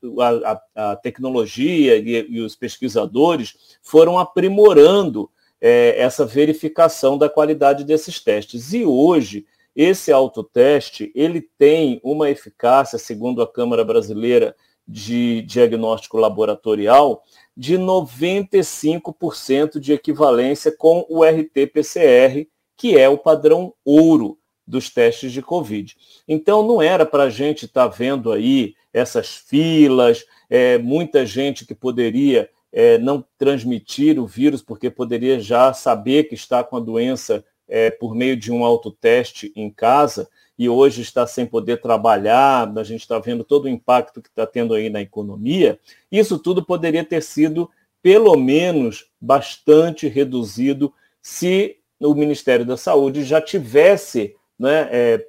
a, 0.45 0.91
a, 0.91 0.97
tecnologia 0.97 1.97
e, 1.97 2.27
e, 2.29 2.41
os 2.43 2.55
pesquisadores 2.55 3.79
foram 3.83 4.19
aprimorando 4.19 5.31
é, 5.59 5.99
essa 5.99 6.27
verificação 6.27 7.17
da 7.17 7.31
qualidade 7.31 7.83
desses 7.83 8.21
testes. 8.21 8.75
E 8.75 8.85
hoje, 8.85 9.47
esse 9.75 10.13
autoteste, 10.13 11.11
ele 11.15 11.41
tem 11.41 12.01
uma 12.03 12.31
eficácia, 12.31 12.99
segundo 12.99 13.43
a 13.43 13.51
Câmara 13.51 13.85
Brasileira 13.85 14.55
de 14.87 15.43
Diagnóstico 15.43 16.19
Laboratorial, 16.19 17.23
de 17.57 17.79
95% 17.79 19.79
de 19.79 19.93
equivalência 19.93 20.75
com 20.77 21.07
o 21.09 21.25
RT-PCR, 21.25 22.47
que 22.77 22.99
é 22.99 23.09
o 23.09 23.19
padrão 23.19 23.73
ouro 23.85 24.39
dos 24.67 24.91
testes 24.91 25.33
de 25.33 25.43
Covid. 25.43 25.95
Então, 26.27 26.67
não 26.67 26.81
era 26.81 27.05
para 27.05 27.25
a 27.25 27.31
gente 27.31 27.67
estar 27.67 27.89
tá 27.89 27.95
vendo 27.95 28.33
aí 28.33 28.75
essas 28.93 29.35
filas, 29.35 30.25
é, 30.49 30.79
muita 30.79 31.27
gente 31.27 31.67
que 31.67 31.75
poderia 31.75 32.49
é, 32.73 32.99
não 32.99 33.25
transmitir 33.39 34.19
o 34.19 34.27
vírus, 34.27 34.63
porque 34.63 34.91
poderia 34.91 35.39
já 35.39 35.73
saber 35.73 36.25
que 36.25 36.35
está 36.35 36.63
com 36.63 36.77
a 36.77 36.81
doença 36.81 37.45
é, 37.69 37.91
por 37.91 38.15
meio 38.15 38.37
de 38.37 38.53
um 38.53 38.65
autoteste 38.65 39.53
em 39.57 39.71
casa 39.71 40.29
e 40.59 40.69
hoje 40.69 41.03
está 41.03 41.27
sem 41.27 41.47
poder 41.47 41.81
trabalhar, 41.81 42.73
a 42.77 42.83
gente 42.85 43.01
está 43.01 43.19
vendo 43.19 43.43
todo 43.43 43.65
o 43.65 43.69
impacto 43.69 44.23
que 44.23 44.29
está 44.29 44.47
tendo 44.47 44.75
aí 44.75 44.89
na 44.89 45.01
economia, 45.01 45.79
isso 46.11 46.39
tudo 46.39 46.65
poderia 46.65 47.05
ter 47.05 47.23
sido, 47.23 47.69
pelo 48.01 48.37
menos, 48.37 49.07
bastante 49.21 50.07
reduzido 50.07 50.93
se 51.21 51.79
o 52.01 52.15
Ministério 52.15 52.65
da 52.65 52.77
Saúde 52.77 53.25
já 53.25 53.41
tivesse 53.41 54.37
né, 54.59 54.89
é, 54.93 55.27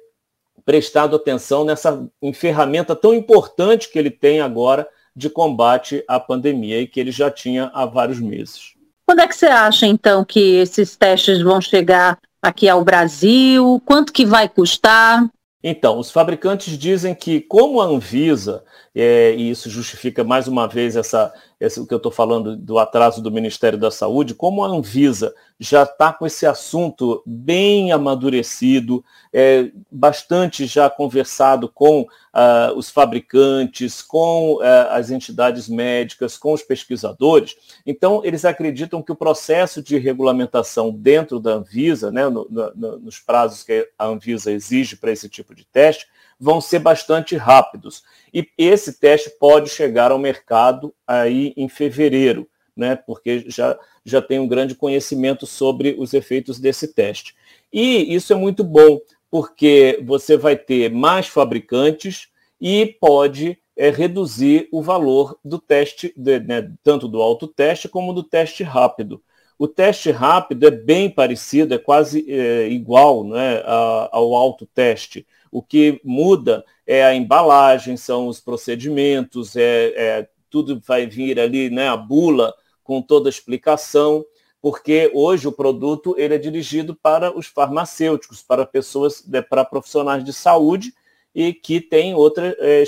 prestado 0.64 1.16
atenção 1.16 1.64
nessa 1.64 2.08
ferramenta 2.34 2.94
tão 2.94 3.14
importante 3.14 3.90
que 3.90 3.98
ele 3.98 4.10
tem 4.10 4.40
agora 4.40 4.86
de 5.14 5.30
combate 5.30 6.04
à 6.06 6.20
pandemia 6.20 6.80
e 6.80 6.86
que 6.86 7.00
ele 7.00 7.10
já 7.10 7.30
tinha 7.30 7.70
há 7.72 7.86
vários 7.86 8.20
meses. 8.20 8.74
Quando 9.06 9.20
é 9.20 9.28
que 9.28 9.36
você 9.36 9.46
acha, 9.46 9.86
então, 9.86 10.24
que 10.24 10.56
esses 10.56 10.96
testes 10.96 11.40
vão 11.40 11.60
chegar 11.60 12.18
aqui 12.42 12.68
ao 12.68 12.84
Brasil? 12.84 13.82
Quanto 13.84 14.12
que 14.12 14.24
vai 14.24 14.48
custar? 14.48 15.28
Então, 15.62 15.98
os 15.98 16.10
fabricantes 16.10 16.78
dizem 16.78 17.14
que, 17.14 17.40
como 17.40 17.80
a 17.80 17.86
Anvisa, 17.86 18.62
é, 18.94 19.34
e 19.34 19.50
isso 19.50 19.68
justifica 19.68 20.22
mais 20.22 20.46
uma 20.46 20.68
vez 20.68 20.94
essa, 20.94 21.32
esse, 21.58 21.80
o 21.80 21.86
que 21.86 21.94
eu 21.94 21.98
estou 21.98 22.12
falando 22.12 22.54
do 22.56 22.78
atraso 22.78 23.22
do 23.22 23.30
Ministério 23.30 23.78
da 23.78 23.90
Saúde, 23.90 24.34
como 24.34 24.62
a 24.62 24.68
Anvisa 24.68 25.34
já 25.58 25.84
está 25.84 26.12
com 26.12 26.26
esse 26.26 26.44
assunto 26.44 27.22
bem 27.24 27.92
amadurecido, 27.92 29.02
é, 29.32 29.70
bastante 29.90 30.66
já 30.66 30.90
conversado 30.90 31.66
com 31.68 32.02
uh, 32.02 32.76
os 32.76 32.90
fabricantes, 32.90 34.02
com 34.02 34.56
uh, 34.56 34.90
as 34.90 35.10
entidades 35.10 35.66
médicas, 35.66 36.36
com 36.36 36.52
os 36.52 36.62
pesquisadores, 36.62 37.56
então 37.86 38.20
eles 38.22 38.44
acreditam 38.44 39.02
que 39.02 39.12
o 39.12 39.16
processo 39.16 39.82
de 39.82 39.96
regulamentação 39.96 40.90
dentro 40.90 41.40
da 41.40 41.54
Anvisa, 41.54 42.10
né, 42.10 42.28
no, 42.28 42.46
no, 42.50 42.98
nos 42.98 43.18
prazos 43.18 43.62
que 43.62 43.88
a 43.98 44.06
Anvisa 44.06 44.52
exige 44.52 44.96
para 44.96 45.10
esse 45.10 45.28
tipo 45.28 45.54
de 45.54 45.64
teste, 45.64 46.06
vão 46.38 46.60
ser 46.60 46.78
bastante 46.78 47.36
rápidos. 47.36 48.02
E 48.32 48.48
esse 48.58 48.98
teste 48.98 49.30
pode 49.38 49.70
chegar 49.70 50.10
ao 50.10 50.18
mercado 50.18 50.94
aí 51.06 51.52
em 51.56 51.68
fevereiro, 51.68 52.48
né? 52.76 52.96
Porque 52.96 53.44
já, 53.48 53.78
já 54.04 54.20
tem 54.20 54.38
um 54.38 54.48
grande 54.48 54.74
conhecimento 54.74 55.46
sobre 55.46 55.96
os 55.98 56.12
efeitos 56.14 56.58
desse 56.58 56.88
teste. 56.88 57.34
E 57.72 58.14
isso 58.14 58.32
é 58.32 58.36
muito 58.36 58.62
bom, 58.62 58.98
porque 59.30 60.00
você 60.04 60.36
vai 60.36 60.56
ter 60.56 60.90
mais 60.90 61.26
fabricantes 61.26 62.28
e 62.60 62.86
pode 63.00 63.58
é, 63.76 63.90
reduzir 63.90 64.68
o 64.72 64.82
valor 64.82 65.38
do 65.44 65.58
teste, 65.58 66.12
de, 66.16 66.40
né, 66.40 66.72
tanto 66.82 67.06
do 67.08 67.20
autoteste 67.20 67.88
como 67.88 68.12
do 68.12 68.22
teste 68.22 68.62
rápido. 68.62 69.22
O 69.58 69.66
teste 69.66 70.10
rápido 70.10 70.66
é 70.66 70.70
bem 70.70 71.10
parecido, 71.10 71.74
é 71.74 71.78
quase 71.78 72.24
é, 72.30 72.68
igual 72.68 73.24
né, 73.24 73.62
ao 73.64 74.34
autoteste. 74.34 75.26
O 75.50 75.62
que 75.62 76.00
muda 76.04 76.64
é 76.86 77.04
a 77.04 77.14
embalagem, 77.14 77.96
são 77.96 78.28
os 78.28 78.40
procedimentos, 78.40 79.56
é, 79.56 79.92
é 79.96 80.28
tudo 80.50 80.80
vai 80.86 81.06
vir 81.06 81.38
ali, 81.38 81.68
né, 81.70 81.88
a 81.88 81.96
bula 81.96 82.54
com 82.82 83.02
toda 83.02 83.28
a 83.28 83.30
explicação, 83.30 84.24
porque 84.62 85.10
hoje 85.14 85.46
o 85.46 85.52
produto 85.52 86.14
ele 86.16 86.34
é 86.34 86.38
dirigido 86.38 86.94
para 86.94 87.36
os 87.36 87.46
farmacêuticos, 87.46 88.42
para 88.42 88.64
pessoas, 88.64 89.24
né, 89.26 89.42
para 89.42 89.64
profissionais 89.64 90.24
de 90.24 90.32
saúde 90.32 90.94
e 91.34 91.52
que 91.52 91.80
tem 91.80 92.14
outra 92.14 92.56
é, 92.58 92.82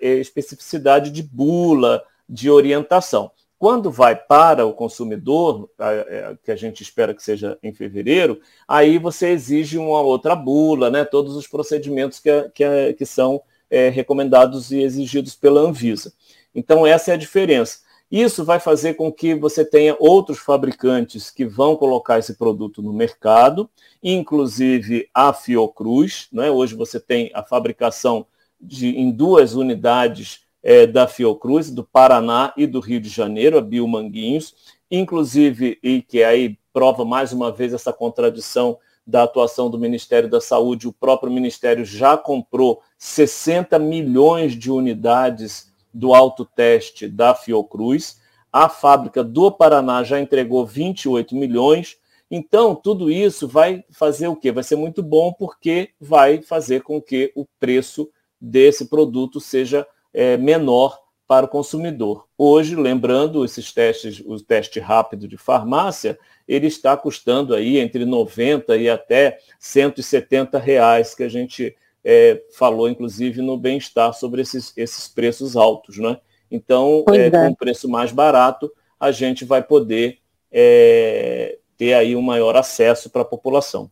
é, 0.00 0.14
especificidade 0.18 1.10
de 1.10 1.22
bula, 1.22 2.04
de 2.28 2.50
orientação. 2.50 3.30
Quando 3.58 3.90
vai 3.90 4.14
para 4.14 4.66
o 4.66 4.74
consumidor, 4.74 5.70
é, 5.78 6.36
que 6.44 6.50
a 6.50 6.56
gente 6.56 6.82
espera 6.82 7.14
que 7.14 7.22
seja 7.22 7.58
em 7.62 7.72
fevereiro, 7.72 8.40
aí 8.68 8.98
você 8.98 9.28
exige 9.30 9.78
uma 9.78 10.00
outra 10.00 10.36
bula, 10.36 10.90
né? 10.90 11.04
todos 11.04 11.34
os 11.36 11.46
procedimentos 11.46 12.18
que, 12.18 12.50
que, 12.50 12.92
que 12.94 13.06
são 13.06 13.42
é, 13.70 13.88
recomendados 13.88 14.70
e 14.70 14.82
exigidos 14.82 15.34
pela 15.34 15.60
Anvisa. 15.60 16.12
Então, 16.54 16.86
essa 16.86 17.10
é 17.10 17.14
a 17.14 17.18
diferença. 17.18 17.86
Isso 18.10 18.44
vai 18.44 18.60
fazer 18.60 18.94
com 18.94 19.10
que 19.10 19.34
você 19.34 19.64
tenha 19.64 19.96
outros 19.98 20.38
fabricantes 20.38 21.30
que 21.30 21.44
vão 21.44 21.74
colocar 21.76 22.18
esse 22.18 22.34
produto 22.34 22.80
no 22.80 22.92
mercado, 22.92 23.68
inclusive 24.02 25.08
a 25.12 25.32
Fiocruz. 25.32 26.28
Né? 26.30 26.50
Hoje 26.50 26.74
você 26.76 27.00
tem 27.00 27.30
a 27.34 27.42
fabricação 27.42 28.26
de, 28.60 28.88
em 28.90 29.10
duas 29.10 29.54
unidades 29.54 30.45
é, 30.68 30.84
da 30.84 31.06
Fiocruz, 31.06 31.70
do 31.70 31.84
Paraná 31.84 32.52
e 32.56 32.66
do 32.66 32.80
Rio 32.80 33.00
de 33.00 33.08
Janeiro, 33.08 33.56
a 33.56 33.60
Biomanguinhos, 33.60 34.52
inclusive, 34.90 35.78
e 35.80 36.02
que 36.02 36.24
aí 36.24 36.58
prova 36.72 37.04
mais 37.04 37.32
uma 37.32 37.52
vez 37.52 37.72
essa 37.72 37.92
contradição 37.92 38.76
da 39.06 39.22
atuação 39.22 39.70
do 39.70 39.78
Ministério 39.78 40.28
da 40.28 40.40
Saúde, 40.40 40.88
o 40.88 40.92
próprio 40.92 41.32
Ministério 41.32 41.84
já 41.84 42.18
comprou 42.18 42.82
60 42.98 43.78
milhões 43.78 44.58
de 44.58 44.68
unidades 44.68 45.72
do 45.94 46.12
autoteste 46.12 47.06
da 47.06 47.32
Fiocruz. 47.32 48.20
A 48.52 48.68
fábrica 48.68 49.22
do 49.22 49.52
Paraná 49.52 50.02
já 50.02 50.20
entregou 50.20 50.66
28 50.66 51.36
milhões. 51.36 51.96
Então, 52.28 52.74
tudo 52.74 53.08
isso 53.08 53.46
vai 53.46 53.84
fazer 53.88 54.26
o 54.26 54.34
quê? 54.34 54.50
Vai 54.50 54.64
ser 54.64 54.74
muito 54.74 55.00
bom 55.00 55.32
porque 55.32 55.90
vai 56.00 56.42
fazer 56.42 56.82
com 56.82 57.00
que 57.00 57.30
o 57.36 57.46
preço 57.60 58.10
desse 58.40 58.86
produto 58.86 59.38
seja 59.38 59.86
é, 60.16 60.38
menor 60.38 60.98
para 61.28 61.44
o 61.44 61.48
consumidor. 61.48 62.26
Hoje, 62.38 62.74
lembrando, 62.74 63.44
esses 63.44 63.70
testes, 63.70 64.22
o 64.24 64.40
teste 64.40 64.80
rápido 64.80 65.28
de 65.28 65.36
farmácia, 65.36 66.18
ele 66.48 66.68
está 66.68 66.96
custando 66.96 67.54
aí 67.54 67.78
entre 67.78 68.06
90 68.06 68.76
e 68.78 68.88
até 68.88 69.38
170 69.58 70.58
reais, 70.58 71.14
que 71.14 71.22
a 71.22 71.28
gente 71.28 71.76
é, 72.02 72.42
falou, 72.56 72.88
inclusive, 72.88 73.42
no 73.42 73.58
bem-estar 73.58 74.14
sobre 74.14 74.40
esses, 74.40 74.72
esses 74.76 75.06
preços 75.06 75.54
altos. 75.54 75.98
Né? 75.98 76.16
Então, 76.50 77.04
é, 77.10 77.26
é. 77.26 77.30
com 77.30 77.48
um 77.48 77.54
preço 77.54 77.88
mais 77.88 78.10
barato, 78.10 78.72
a 78.98 79.10
gente 79.10 79.44
vai 79.44 79.62
poder 79.62 80.18
é, 80.50 81.58
ter 81.76 81.92
aí 81.92 82.16
um 82.16 82.22
maior 82.22 82.56
acesso 82.56 83.10
para 83.10 83.22
a 83.22 83.26
população. 83.26 83.90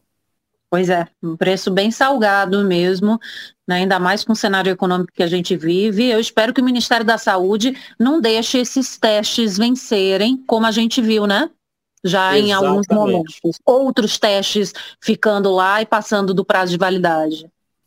Pois 0.70 0.90
é, 0.90 1.06
um 1.22 1.36
preço 1.36 1.70
bem 1.70 1.90
salgado 1.90 2.64
mesmo, 2.64 3.20
né, 3.66 3.76
ainda 3.76 3.98
mais 3.98 4.24
com 4.24 4.32
o 4.32 4.36
cenário 4.36 4.72
econômico 4.72 5.12
que 5.14 5.22
a 5.22 5.26
gente 5.26 5.56
vive. 5.56 6.06
Eu 6.06 6.18
espero 6.18 6.52
que 6.52 6.60
o 6.60 6.64
Ministério 6.64 7.06
da 7.06 7.16
Saúde 7.16 7.76
não 7.98 8.20
deixe 8.20 8.58
esses 8.58 8.98
testes 8.98 9.56
vencerem, 9.56 10.36
como 10.46 10.66
a 10.66 10.70
gente 10.70 11.00
viu, 11.00 11.26
né? 11.26 11.48
Já 12.04 12.36
Exatamente. 12.36 12.48
em 12.48 12.52
alguns 12.52 12.86
momentos. 12.90 13.40
Outros 13.64 14.18
testes 14.18 14.72
ficando 15.00 15.50
lá 15.52 15.80
e 15.80 15.86
passando 15.86 16.34
do 16.34 16.44
prazo 16.44 16.72
de 16.72 16.78
validade. 16.78 17.46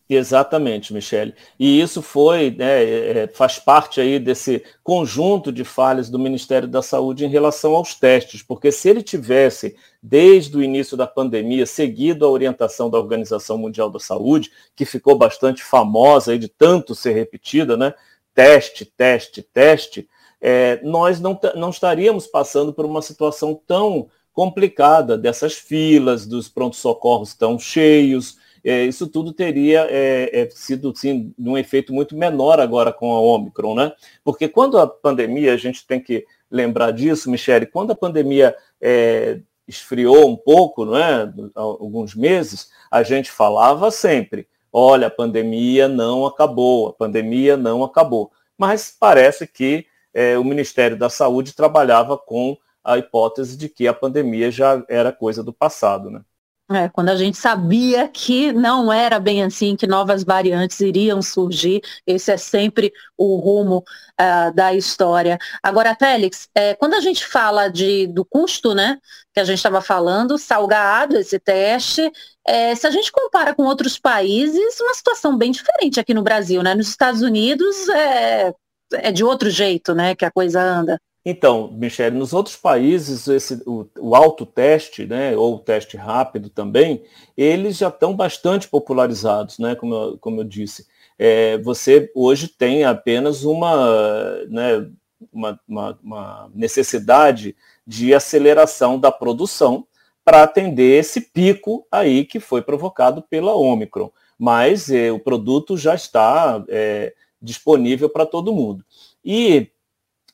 Exatamente, 0.09 0.93
Michele. 0.93 1.35
E 1.59 1.81
isso 1.81 2.01
foi, 2.01 2.51
né, 2.51 2.81
é, 2.83 3.17
é, 3.19 3.27
faz 3.27 3.59
parte 3.59 3.99
aí 3.99 4.17
desse 4.17 4.63
conjunto 4.81 5.51
de 5.51 5.65
falhas 5.65 6.09
do 6.09 6.17
Ministério 6.17 6.67
da 6.67 6.81
Saúde 6.81 7.25
em 7.25 7.29
relação 7.29 7.75
aos 7.75 7.93
testes, 7.93 8.41
porque 8.41 8.71
se 8.71 8.87
ele 8.87 9.03
tivesse, 9.03 9.75
desde 10.01 10.55
o 10.55 10.63
início 10.63 10.95
da 10.95 11.05
pandemia, 11.05 11.65
seguido 11.65 12.25
a 12.25 12.29
orientação 12.29 12.89
da 12.89 12.97
Organização 12.97 13.57
Mundial 13.57 13.89
da 13.89 13.99
Saúde, 13.99 14.49
que 14.73 14.85
ficou 14.85 15.17
bastante 15.17 15.61
famosa 15.61 16.31
aí 16.31 16.39
de 16.39 16.47
tanto 16.47 16.95
ser 16.95 17.11
repetida, 17.11 17.75
né? 17.75 17.93
Teste, 18.33 18.85
teste, 18.85 19.41
teste, 19.41 20.07
é, 20.39 20.79
nós 20.83 21.19
não, 21.19 21.37
não 21.55 21.69
estaríamos 21.69 22.27
passando 22.27 22.71
por 22.71 22.85
uma 22.85 23.01
situação 23.01 23.59
tão 23.67 24.07
complicada 24.31 25.17
dessas 25.17 25.53
filas, 25.53 26.25
dos 26.25 26.47
prontos-socorros 26.47 27.33
tão 27.33 27.57
cheios, 27.57 28.37
é, 28.69 28.83
isso 28.83 29.07
tudo 29.07 29.31
teria 29.31 29.87
é, 29.89 30.41
é, 30.41 30.49
sido 30.49 30.93
sim, 30.93 31.33
um 31.39 31.57
efeito 31.57 31.93
muito 31.93 32.17
menor 32.17 32.59
agora 32.59 32.91
com 32.91 33.13
a 33.13 33.21
Omicron, 33.21 33.75
né? 33.75 33.93
Porque 34.23 34.49
quando 34.49 34.77
a 34.77 34.85
pandemia, 34.85 35.53
a 35.53 35.57
gente 35.57 35.87
tem 35.87 36.01
que 36.01 36.25
lembrar 36.51 36.91
disso, 36.91 37.31
Michele, 37.31 37.65
quando 37.65 37.91
a 37.91 37.95
pandemia 37.95 38.53
é, 38.81 39.39
esfriou 39.65 40.27
um 40.27 40.35
pouco, 40.35 40.83
não 40.83 40.97
é? 40.97 41.31
alguns 41.55 42.13
meses, 42.13 42.69
a 42.91 43.03
gente 43.03 43.31
falava 43.31 43.89
sempre, 43.89 44.47
olha, 44.71 45.07
a 45.07 45.11
pandemia 45.11 45.87
não 45.87 46.25
acabou, 46.25 46.89
a 46.89 46.93
pandemia 46.93 47.55
não 47.55 47.85
acabou. 47.85 48.31
Mas 48.57 48.93
parece 48.97 49.47
que 49.47 49.85
é, 50.13 50.37
o 50.37 50.43
Ministério 50.43 50.97
da 50.97 51.09
Saúde 51.09 51.55
trabalhava 51.55 52.17
com 52.17 52.57
a 52.83 52.97
hipótese 52.97 53.55
de 53.55 53.69
que 53.69 53.87
a 53.87 53.93
pandemia 53.93 54.51
já 54.51 54.83
era 54.89 55.11
coisa 55.11 55.41
do 55.41 55.53
passado, 55.53 56.09
né? 56.09 56.21
É, 56.69 56.89
quando 56.89 57.07
a 57.07 57.15
gente 57.15 57.37
sabia 57.37 58.09
que 58.09 58.51
não 58.51 58.91
era 58.91 59.21
bem 59.21 59.41
assim, 59.41 59.77
que 59.77 59.87
novas 59.87 60.25
variantes 60.25 60.81
iriam 60.81 61.21
surgir, 61.21 61.81
esse 62.05 62.29
é 62.29 62.35
sempre 62.35 62.91
o 63.17 63.37
rumo 63.37 63.85
uh, 64.19 64.53
da 64.53 64.73
história. 64.73 65.39
Agora, 65.63 65.95
Félix, 65.97 66.49
é, 66.53 66.75
quando 66.75 66.95
a 66.95 66.99
gente 66.99 67.25
fala 67.25 67.69
de, 67.69 68.07
do 68.07 68.25
custo, 68.25 68.75
né, 68.75 68.99
que 69.33 69.39
a 69.39 69.45
gente 69.45 69.59
estava 69.59 69.79
falando, 69.79 70.37
salgado 70.37 71.15
esse 71.15 71.39
teste, 71.39 72.11
é, 72.45 72.75
se 72.75 72.85
a 72.85 72.91
gente 72.91 73.13
compara 73.13 73.55
com 73.55 73.63
outros 73.63 73.97
países, 73.97 74.77
uma 74.81 74.93
situação 74.93 75.37
bem 75.37 75.51
diferente 75.51 76.01
aqui 76.01 76.13
no 76.13 76.21
Brasil, 76.21 76.61
né? 76.61 76.75
Nos 76.75 76.89
Estados 76.89 77.21
Unidos 77.21 77.87
é, 77.89 78.53
é 78.91 79.11
de 79.11 79.23
outro 79.23 79.49
jeito, 79.49 79.95
né, 79.95 80.15
que 80.15 80.25
a 80.25 80.31
coisa 80.31 80.61
anda. 80.61 80.99
Então, 81.29 81.69
Michele, 81.73 82.17
nos 82.17 82.31
outros 82.31 82.55
países, 82.55 83.27
esse, 83.27 83.61
o, 83.65 83.85
o 83.99 84.15
autoteste, 84.15 85.05
né, 85.05 85.35
ou 85.35 85.55
o 85.55 85.59
teste 85.59 85.97
rápido 85.97 86.49
também, 86.49 87.03
eles 87.35 87.77
já 87.77 87.89
estão 87.89 88.15
bastante 88.15 88.69
popularizados, 88.69 89.59
né, 89.59 89.75
como, 89.75 89.93
eu, 89.93 90.17
como 90.19 90.39
eu 90.39 90.45
disse. 90.45 90.87
É, 91.19 91.57
você 91.57 92.09
hoje 92.15 92.47
tem 92.47 92.85
apenas 92.85 93.43
uma, 93.43 94.37
né, 94.47 94.89
uma, 95.29 95.59
uma, 95.67 95.99
uma 96.01 96.51
necessidade 96.55 97.57
de 97.85 98.13
aceleração 98.13 98.97
da 98.97 99.11
produção 99.11 99.85
para 100.23 100.43
atender 100.43 100.97
esse 100.97 101.19
pico 101.19 101.85
aí 101.91 102.23
que 102.23 102.39
foi 102.39 102.61
provocado 102.61 103.21
pela 103.21 103.53
Omicron. 103.53 104.13
Mas 104.39 104.89
é, 104.89 105.11
o 105.11 105.19
produto 105.19 105.75
já 105.75 105.93
está 105.93 106.63
é, 106.69 107.13
disponível 107.41 108.09
para 108.09 108.25
todo 108.25 108.53
mundo. 108.53 108.85
E 109.25 109.71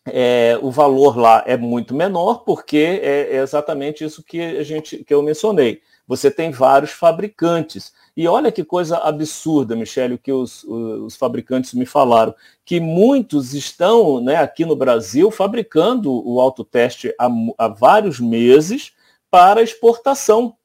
é, 0.06 0.58
o 0.62 0.70
valor 0.70 1.18
lá 1.18 1.44
é 1.46 1.56
muito 1.56 1.94
menor, 1.96 2.44
porque 2.44 2.78
é, 3.02 3.36
é, 3.36 3.42
exatamente 3.42 4.04
isso 4.04 4.24
que 4.24 4.42
a 4.42 4.63
gente 4.63 5.04
que 5.04 5.13
eu 5.13 5.22
mencionei. 5.22 5.82
Você 6.06 6.30
tem 6.30 6.52
vários 6.52 6.92
fabricantes. 6.92 7.94
E 8.16 8.28
olha 8.28 8.52
que 8.52 8.63
coisa 8.63 8.98
absurda, 8.98 9.76
Michele, 9.76 10.16
o 10.16 10.20
que 10.20 10.32
os, 10.32 10.63
os 10.66 11.16
fabricantes 11.16 11.74
me 11.74 11.86
falaram, 11.86 12.36
que 12.66 12.80
muitos 12.80 13.54
estão 13.54 14.22
né, 14.22 14.36
aqui 14.36 14.66
no 14.66 14.76
Brasil 14.76 15.32
fabricando 15.32 16.12
o 16.12 16.39
autoteste 16.42 17.13
há, 17.18 17.30
há 17.58 17.68
vários 17.70 18.20
meses 18.20 18.92
para 19.32 19.63
exportação. 19.63 20.56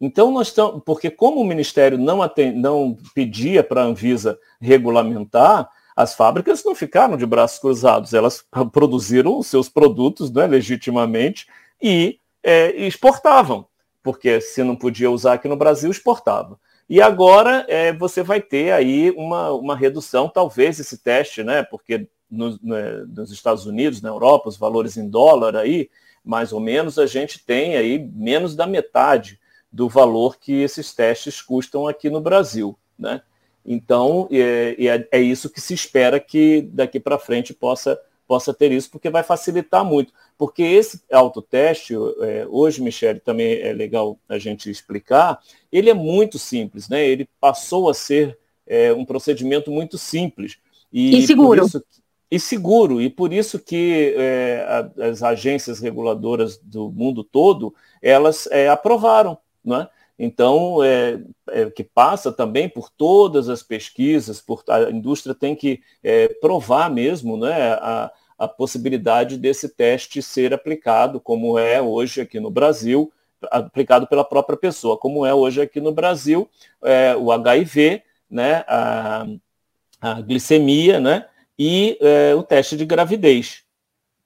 Então 0.00 0.30
nós 0.30 0.48
estamos, 0.48 0.82
porque 0.84 1.10
como 1.10 1.40
o 1.40 1.44
Ministério 1.44 1.96
não, 1.98 2.22
atend, 2.22 2.58
não 2.58 2.96
pedia 3.14 3.62
para 3.62 3.82
a 3.82 3.86
Anvisa 3.86 4.38
regulamentar, 4.60 5.70
as 5.96 6.14
fábricas 6.14 6.62
não 6.62 6.74
ficaram 6.74 7.16
de 7.16 7.24
braços 7.24 7.58
cruzados, 7.58 8.12
elas 8.12 8.44
produziram 8.70 9.38
os 9.38 9.46
seus 9.46 9.68
produtos 9.68 10.30
né, 10.30 10.46
legitimamente 10.46 11.46
e 11.82 12.20
é, 12.42 12.70
exportavam, 12.86 13.66
porque 14.02 14.40
se 14.40 14.62
não 14.62 14.76
podia 14.76 15.10
usar 15.10 15.32
aqui 15.32 15.48
no 15.48 15.56
Brasil, 15.56 15.90
exportava. 15.90 16.60
E 16.88 17.00
agora 17.00 17.64
é, 17.68 17.92
você 17.92 18.22
vai 18.22 18.40
ter 18.40 18.72
aí 18.72 19.10
uma, 19.12 19.50
uma 19.50 19.74
redução, 19.74 20.28
talvez 20.28 20.78
esse 20.78 20.98
teste, 20.98 21.42
né, 21.42 21.62
porque 21.62 22.06
no, 22.30 22.58
né, 22.62 23.04
nos 23.08 23.32
Estados 23.32 23.64
Unidos, 23.66 24.02
na 24.02 24.10
Europa, 24.10 24.48
os 24.48 24.56
valores 24.56 24.96
em 24.96 25.08
dólar 25.08 25.56
aí, 25.56 25.88
mais 26.22 26.52
ou 26.52 26.60
menos, 26.60 26.98
a 26.98 27.06
gente 27.06 27.44
tem 27.44 27.76
aí 27.76 27.98
menos 27.98 28.54
da 28.54 28.66
metade 28.66 29.40
do 29.72 29.88
valor 29.88 30.36
que 30.36 30.52
esses 30.52 30.94
testes 30.94 31.40
custam 31.40 31.88
aqui 31.88 32.10
no 32.10 32.20
Brasil. 32.20 32.78
Né? 32.98 33.22
Então, 33.66 34.28
é, 34.30 34.76
é, 34.78 35.08
é 35.18 35.20
isso 35.20 35.50
que 35.50 35.60
se 35.60 35.74
espera 35.74 36.20
que 36.20 36.62
daqui 36.72 37.00
para 37.00 37.18
frente 37.18 37.52
possa, 37.52 37.98
possa 38.26 38.54
ter 38.54 38.70
isso, 38.70 38.90
porque 38.90 39.10
vai 39.10 39.24
facilitar 39.24 39.84
muito. 39.84 40.12
Porque 40.38 40.62
esse 40.62 41.02
autoteste, 41.10 41.94
é, 42.20 42.46
hoje, 42.48 42.80
Michele, 42.80 43.18
também 43.18 43.60
é 43.60 43.72
legal 43.72 44.18
a 44.28 44.38
gente 44.38 44.70
explicar, 44.70 45.40
ele 45.72 45.90
é 45.90 45.94
muito 45.94 46.38
simples, 46.38 46.88
né? 46.88 47.04
Ele 47.06 47.28
passou 47.40 47.90
a 47.90 47.94
ser 47.94 48.38
é, 48.66 48.92
um 48.92 49.04
procedimento 49.04 49.70
muito 49.70 49.98
simples. 49.98 50.58
E, 50.92 51.18
e 51.18 51.26
seguro. 51.26 51.64
Isso, 51.64 51.84
e 52.30 52.38
seguro. 52.38 53.00
E 53.00 53.10
por 53.10 53.32
isso 53.32 53.58
que 53.58 54.14
é, 54.16 54.84
as 55.10 55.22
agências 55.22 55.80
reguladoras 55.80 56.58
do 56.58 56.90
mundo 56.90 57.24
todo, 57.24 57.74
elas 58.00 58.46
é, 58.52 58.68
aprovaram, 58.68 59.38
né? 59.64 59.88
Então, 60.18 60.82
é, 60.82 61.20
é, 61.50 61.70
que 61.70 61.84
passa 61.84 62.32
também 62.32 62.68
por 62.68 62.90
todas 62.90 63.48
as 63.48 63.62
pesquisas, 63.62 64.40
por, 64.40 64.62
a 64.68 64.90
indústria 64.90 65.34
tem 65.34 65.54
que 65.54 65.82
é, 66.02 66.28
provar 66.40 66.90
mesmo 66.90 67.36
né, 67.36 67.72
a, 67.74 68.10
a 68.38 68.48
possibilidade 68.48 69.36
desse 69.36 69.68
teste 69.68 70.22
ser 70.22 70.54
aplicado, 70.54 71.20
como 71.20 71.58
é 71.58 71.82
hoje 71.82 72.22
aqui 72.22 72.40
no 72.40 72.50
Brasil, 72.50 73.12
aplicado 73.50 74.06
pela 74.06 74.24
própria 74.24 74.56
pessoa, 74.56 74.96
como 74.96 75.26
é 75.26 75.34
hoje 75.34 75.60
aqui 75.60 75.80
no 75.80 75.92
Brasil, 75.92 76.48
é, 76.82 77.14
o 77.14 77.30
HIV, 77.30 78.02
né, 78.30 78.64
a, 78.66 79.26
a 80.00 80.20
glicemia 80.22 80.98
né, 80.98 81.26
e 81.58 81.98
é, 82.00 82.34
o 82.34 82.42
teste 82.42 82.76
de 82.76 82.86
gravidez. 82.86 83.65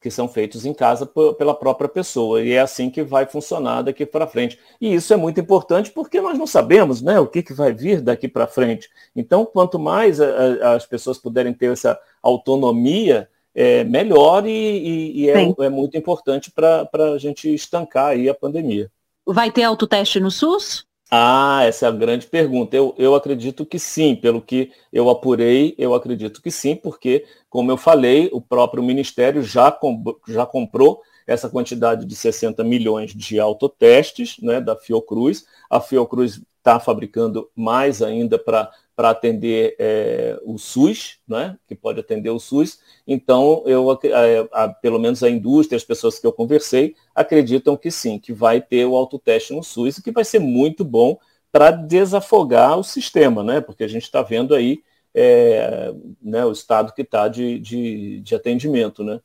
Que 0.01 0.11
são 0.11 0.27
feitos 0.27 0.65
em 0.65 0.73
casa 0.73 1.07
pela 1.07 1.55
própria 1.55 1.89
pessoa. 1.89 2.43
E 2.43 2.53
é 2.53 2.61
assim 2.61 2.89
que 2.89 3.03
vai 3.03 3.27
funcionar 3.27 3.83
daqui 3.83 4.07
para 4.07 4.27
frente. 4.27 4.59
E 4.81 4.95
isso 4.95 5.13
é 5.13 5.17
muito 5.17 5.39
importante 5.39 5.91
porque 5.91 6.21
nós 6.21 6.39
não 6.39 6.47
sabemos 6.47 7.03
né, 7.03 7.21
o 7.21 7.27
que, 7.27 7.43
que 7.43 7.53
vai 7.53 7.73
vir 7.73 8.01
daqui 8.01 8.27
para 8.27 8.47
frente. 8.47 8.89
Então, 9.15 9.45
quanto 9.45 9.79
mais 9.79 10.21
a, 10.21 10.27
a, 10.27 10.73
as 10.75 10.87
pessoas 10.87 11.19
puderem 11.19 11.53
ter 11.53 11.71
essa 11.71 12.01
autonomia, 12.23 13.29
é 13.55 13.85
melhor 13.85 14.47
e, 14.47 14.51
e, 14.51 15.21
e 15.23 15.31
é, 15.31 15.55
é, 15.59 15.69
muito 15.69 15.97
importante 15.97 16.51
para 16.51 16.89
a 17.15 17.19
gente 17.19 17.53
estancar 17.53 18.07
aí 18.07 18.29
a 18.29 18.35
pandemia. 18.35 18.91
Vai 19.27 19.51
ter 19.51 19.65
autoteste 19.65 20.19
no 20.19 20.31
SUS? 20.31 20.87
Ah, 21.11 21.64
essa 21.64 21.87
é 21.87 21.88
a 21.88 21.92
grande 21.92 22.27
pergunta. 22.27 22.77
Eu, 22.77 22.94
eu 22.96 23.14
acredito 23.16 23.66
que 23.66 23.79
sim, 23.81 24.14
pelo 24.14 24.40
que 24.40 24.70
eu 24.92 25.11
apurei, 25.11 25.75
eu 25.77 25.92
acredito 25.92 26.40
que 26.40 26.51
sim, 26.53 26.77
porque, 26.77 27.27
como 27.49 27.70
eu 27.70 27.77
falei, 27.77 28.31
o 28.33 28.40
próprio 28.40 28.83
Ministério 28.83 29.42
já, 29.42 29.73
com, 29.73 30.03
já 30.29 30.46
comprou 30.46 31.03
essa 31.27 31.49
quantidade 31.49 32.07
de 32.07 32.14
60 32.14 32.62
milhões 32.62 33.12
de 33.12 33.40
autotestes 33.40 34.38
né, 34.40 34.61
da 34.61 34.77
Fiocruz. 34.77 35.46
A 35.68 35.81
Fiocruz 35.81 36.40
está 36.59 36.79
fabricando 36.79 37.51
mais 37.57 38.03
ainda 38.03 38.38
para 38.38 38.70
para 39.01 39.09
atender 39.09 39.77
é, 39.79 40.39
o 40.45 40.59
SUS, 40.59 41.21
né, 41.27 41.57
que 41.67 41.75
pode 41.75 41.99
atender 41.99 42.29
o 42.29 42.39
SUS. 42.39 42.81
Então, 43.07 43.63
eu, 43.65 43.91
é, 44.03 44.47
a, 44.53 44.69
pelo 44.69 44.99
menos 44.99 45.23
a 45.23 45.31
indústria, 45.31 45.75
as 45.75 45.83
pessoas 45.83 46.19
que 46.19 46.27
eu 46.27 46.33
conversei, 46.35 46.95
acreditam 47.15 47.79
que 47.79 47.91
sim, 47.91 48.19
que 48.19 48.31
vai 48.31 48.61
ter 48.61 48.85
o 48.85 48.95
autoteste 48.95 49.55
no 49.55 49.63
SUS 49.63 49.97
e 49.97 50.03
que 50.03 50.13
vai 50.13 50.23
ser 50.23 50.39
muito 50.39 50.85
bom 50.85 51.19
para 51.51 51.71
desafogar 51.71 52.79
o 52.79 52.85
sistema, 52.85 53.43
né, 53.43 53.63
porque 53.63 53.85
a 53.85 53.89
gente 53.89 54.03
está 54.03 54.21
vendo 54.21 54.55
aí 54.55 54.83
é, 55.15 55.95
né, 56.21 56.45
o 56.45 56.53
estado 56.53 56.93
que 56.93 57.01
está 57.01 57.27
de, 57.27 57.59
de, 57.59 58.21
de 58.21 58.35
atendimento. 58.35 59.03
Né. 59.03 59.19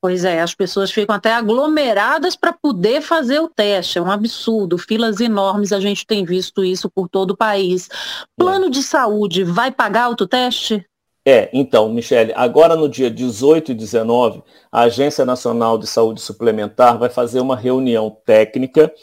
Pois 0.00 0.24
é, 0.24 0.40
as 0.40 0.54
pessoas 0.54 0.90
ficam 0.90 1.14
até 1.14 1.32
aglomeradas 1.32 2.36
para 2.36 2.52
poder 2.52 3.00
fazer 3.00 3.40
o 3.40 3.48
teste. 3.48 3.98
É 3.98 4.02
um 4.02 4.10
absurdo. 4.10 4.78
Filas 4.78 5.20
enormes, 5.20 5.72
a 5.72 5.80
gente 5.80 6.06
tem 6.06 6.24
visto 6.24 6.64
isso 6.64 6.90
por 6.90 7.08
todo 7.08 7.30
o 7.32 7.36
país. 7.36 7.88
Plano 8.36 8.66
é. 8.66 8.70
de 8.70 8.82
saúde 8.82 9.42
vai 9.42 9.72
pagar 9.72 10.04
autoteste? 10.04 10.86
É, 11.28 11.50
então, 11.52 11.88
Michele, 11.88 12.32
agora 12.36 12.76
no 12.76 12.88
dia 12.88 13.10
18 13.10 13.72
e 13.72 13.74
19, 13.74 14.44
a 14.70 14.82
Agência 14.82 15.24
Nacional 15.24 15.76
de 15.76 15.88
Saúde 15.88 16.20
Suplementar 16.20 16.98
vai 16.98 17.08
fazer 17.08 17.40
uma 17.40 17.56
reunião 17.56 18.16
técnica 18.24 18.94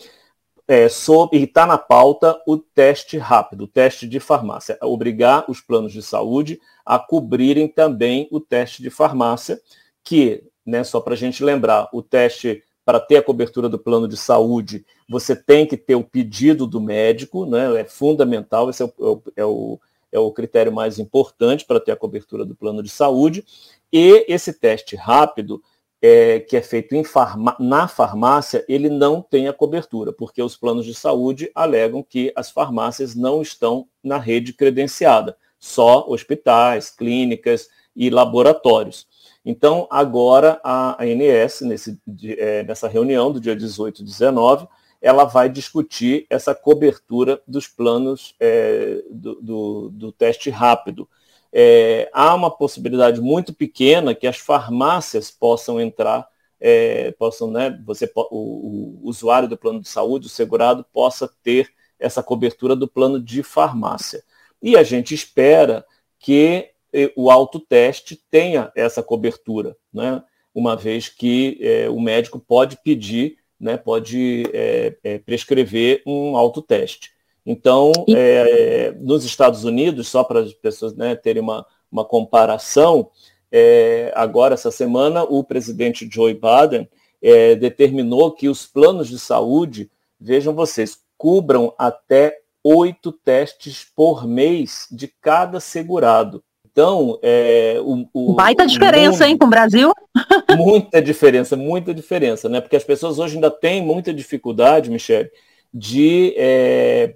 é, 0.66 0.88
sobre, 0.88 1.40
e 1.40 1.44
está 1.44 1.66
na 1.66 1.78
pauta 1.78 2.42
o 2.48 2.58
teste 2.58 3.18
rápido, 3.18 3.66
o 3.66 3.68
teste 3.68 4.08
de 4.08 4.22
farmácia, 4.22 4.78
obrigar 4.82 5.44
os 5.50 5.60
planos 5.60 5.92
de 5.92 6.02
saúde 6.02 6.62
a 6.86 6.98
cobrirem 6.98 7.68
também 7.68 8.30
o 8.32 8.40
teste 8.40 8.82
de 8.82 8.90
farmácia, 8.90 9.60
que 10.02 10.44
né? 10.66 10.84
Só 10.84 11.00
para 11.00 11.14
a 11.14 11.18
gente 11.18 11.44
lembrar, 11.44 11.90
o 11.94 12.02
teste 12.02 12.64
para 12.86 13.00
ter 13.00 13.18
a 13.18 13.24
cobertura 13.24 13.70
do 13.70 13.80
plano 13.80 14.08
de 14.08 14.18
saúde, 14.18 14.86
você 15.08 15.36
tem 15.36 15.66
que 15.66 15.78
ter 15.78 15.96
o 15.96 16.04
pedido 16.04 16.68
do 16.68 16.82
médico, 16.82 17.46
né? 17.46 17.80
É 17.80 17.86
fundamental, 17.86 18.70
esse 18.70 18.84
é 18.84 18.86
o, 18.86 19.22
é 19.36 19.46
o, 19.46 19.80
é 20.12 20.20
o 20.20 20.32
critério 20.32 20.72
mais 20.72 21.00
importante 21.00 21.66
para 21.66 21.80
ter 21.80 21.92
a 21.92 21.96
cobertura 21.98 22.46
do 22.46 22.56
plano 22.56 22.84
de 22.84 22.90
saúde. 22.90 23.46
E 23.92 24.26
esse 24.28 24.54
teste 24.54 24.96
rápido, 24.96 25.62
é, 26.02 26.42
que 26.42 26.58
é 26.58 26.62
feito 26.62 27.02
farma, 27.06 27.56
na 27.58 27.88
farmácia, 27.88 28.66
ele 28.68 28.90
não 28.90 29.22
tem 29.22 29.48
a 29.48 29.54
cobertura, 29.54 30.12
porque 30.12 30.44
os 30.44 30.58
planos 30.58 30.86
de 30.86 30.94
saúde 30.94 31.50
alegam 31.56 32.04
que 32.04 32.34
as 32.36 32.52
farmácias 32.52 33.16
não 33.16 33.42
estão 33.42 33.88
na 34.04 34.18
rede 34.18 34.52
credenciada, 34.52 35.38
só 35.58 36.06
hospitais, 36.10 36.90
clínicas 36.90 37.70
e 37.96 38.10
laboratórios. 38.10 39.08
Então, 39.46 39.88
agora 39.90 40.60
a 40.64 40.98
ANS, 41.04 41.62
nesse, 41.62 42.00
é, 42.38 42.64
nessa 42.64 42.88
reunião 42.88 43.32
do 43.32 43.42
dia 43.42 43.56
18 43.56 44.02
e 44.02 44.06
19, 44.06 44.68
ela 45.02 45.26
vai 45.26 45.50
discutir 45.50 46.26
essa 46.30 46.56
cobertura 46.56 47.42
dos 47.46 47.68
planos 47.68 48.36
é, 48.40 49.04
do, 49.12 49.36
do, 49.42 49.90
do, 49.90 50.12
teste 50.14 50.50
rápido. 50.50 51.10
É, 51.52 52.10
há 52.14 52.34
uma 52.34 52.50
possibilidade 52.50 53.20
muito 53.20 53.54
pequena 53.54 54.16
que 54.16 54.26
as 54.26 54.38
farmácias 54.38 55.30
possam 55.30 55.80
entrar, 55.80 56.26
é, 56.58 57.12
possam, 57.12 57.52
né, 57.52 57.78
você, 57.86 58.10
o, 58.16 59.02
o 59.04 59.10
usuário 59.10 59.50
do 59.50 59.58
plano 59.58 59.82
de 59.82 59.90
saúde, 59.90 60.28
o 60.28 60.30
segurado, 60.30 60.86
possa 60.94 61.30
ter 61.44 61.70
essa 62.00 62.24
cobertura 62.24 62.74
do 62.74 62.88
plano 62.88 63.20
de 63.20 63.44
farmácia. 63.44 64.24
E 64.62 64.78
a 64.78 64.84
gente 64.84 65.14
espera 65.14 65.86
que 66.18 66.73
o 67.16 67.32
autoteste 67.32 68.22
tenha 68.30 68.72
essa 68.76 69.02
cobertura, 69.02 69.76
né? 69.94 70.24
uma 70.54 70.76
vez 70.76 71.10
que 71.10 71.58
é, 71.62 71.90
o 71.90 72.00
médico 72.00 72.40
pode 72.40 72.78
pedir, 72.84 73.38
né, 73.60 73.78
pode 73.78 74.44
é, 74.54 74.96
é, 75.04 75.18
prescrever 75.18 76.04
um 76.06 76.38
autoteste. 76.38 77.12
Então, 77.46 77.92
é, 78.10 78.92
nos 79.00 79.26
Estados 79.26 79.64
Unidos, 79.64 80.08
só 80.08 80.24
para 80.24 80.42
as 80.42 80.54
pessoas 80.54 80.96
né, 80.96 81.16
terem 81.16 81.42
uma, 81.42 81.66
uma 81.92 82.06
comparação, 82.06 83.10
é, 83.52 84.12
agora, 84.16 84.54
essa 84.54 84.72
semana, 84.72 85.24
o 85.24 85.44
presidente 85.44 86.10
Joe 86.12 86.34
Biden 86.34 86.90
é, 87.22 87.56
determinou 87.56 88.32
que 88.32 88.48
os 88.48 88.66
planos 88.66 89.08
de 89.08 89.20
saúde, 89.20 89.92
vejam 90.20 90.54
vocês, 90.54 91.00
cubram 91.18 91.74
até 91.78 92.40
oito 92.64 93.12
testes 93.12 93.86
por 93.96 94.26
mês 94.28 94.88
de 94.92 95.08
cada 95.08 95.60
segurado. 95.60 96.44
Então, 96.74 97.20
é, 97.22 97.78
o, 97.82 98.08
o, 98.12 98.34
Baita 98.34 98.66
diferença, 98.66 99.20
mundo, 99.20 99.30
hein, 99.30 99.38
com 99.38 99.46
o 99.46 99.50
Brasil? 99.50 99.94
Muita 100.58 101.00
diferença, 101.00 101.56
muita 101.56 101.94
diferença, 101.94 102.50
né? 102.50 102.60
Porque 102.60 102.76
as 102.76 102.84
pessoas 102.84 103.20
hoje 103.20 103.36
ainda 103.36 103.52
têm 103.52 103.84
muita 103.84 104.14
dificuldade, 104.14 104.90
Michele, 104.90 105.30
de 105.72 106.34
é, 106.36 107.16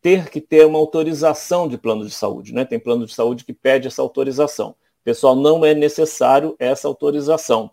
ter 0.00 0.30
que 0.30 0.40
ter 0.40 0.66
uma 0.66 0.78
autorização 0.78 1.68
de 1.68 1.78
plano 1.78 2.04
de 2.04 2.10
saúde, 2.10 2.52
né? 2.52 2.64
Tem 2.64 2.78
plano 2.78 3.06
de 3.06 3.14
saúde 3.14 3.44
que 3.44 3.52
pede 3.52 3.86
essa 3.86 4.02
autorização. 4.02 4.74
Pessoal, 5.04 5.36
não 5.36 5.64
é 5.64 5.74
necessário 5.74 6.56
essa 6.58 6.88
autorização. 6.88 7.70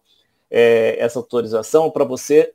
É, 0.50 0.96
essa 1.00 1.18
autorização 1.18 1.90
para 1.90 2.06
você 2.06 2.54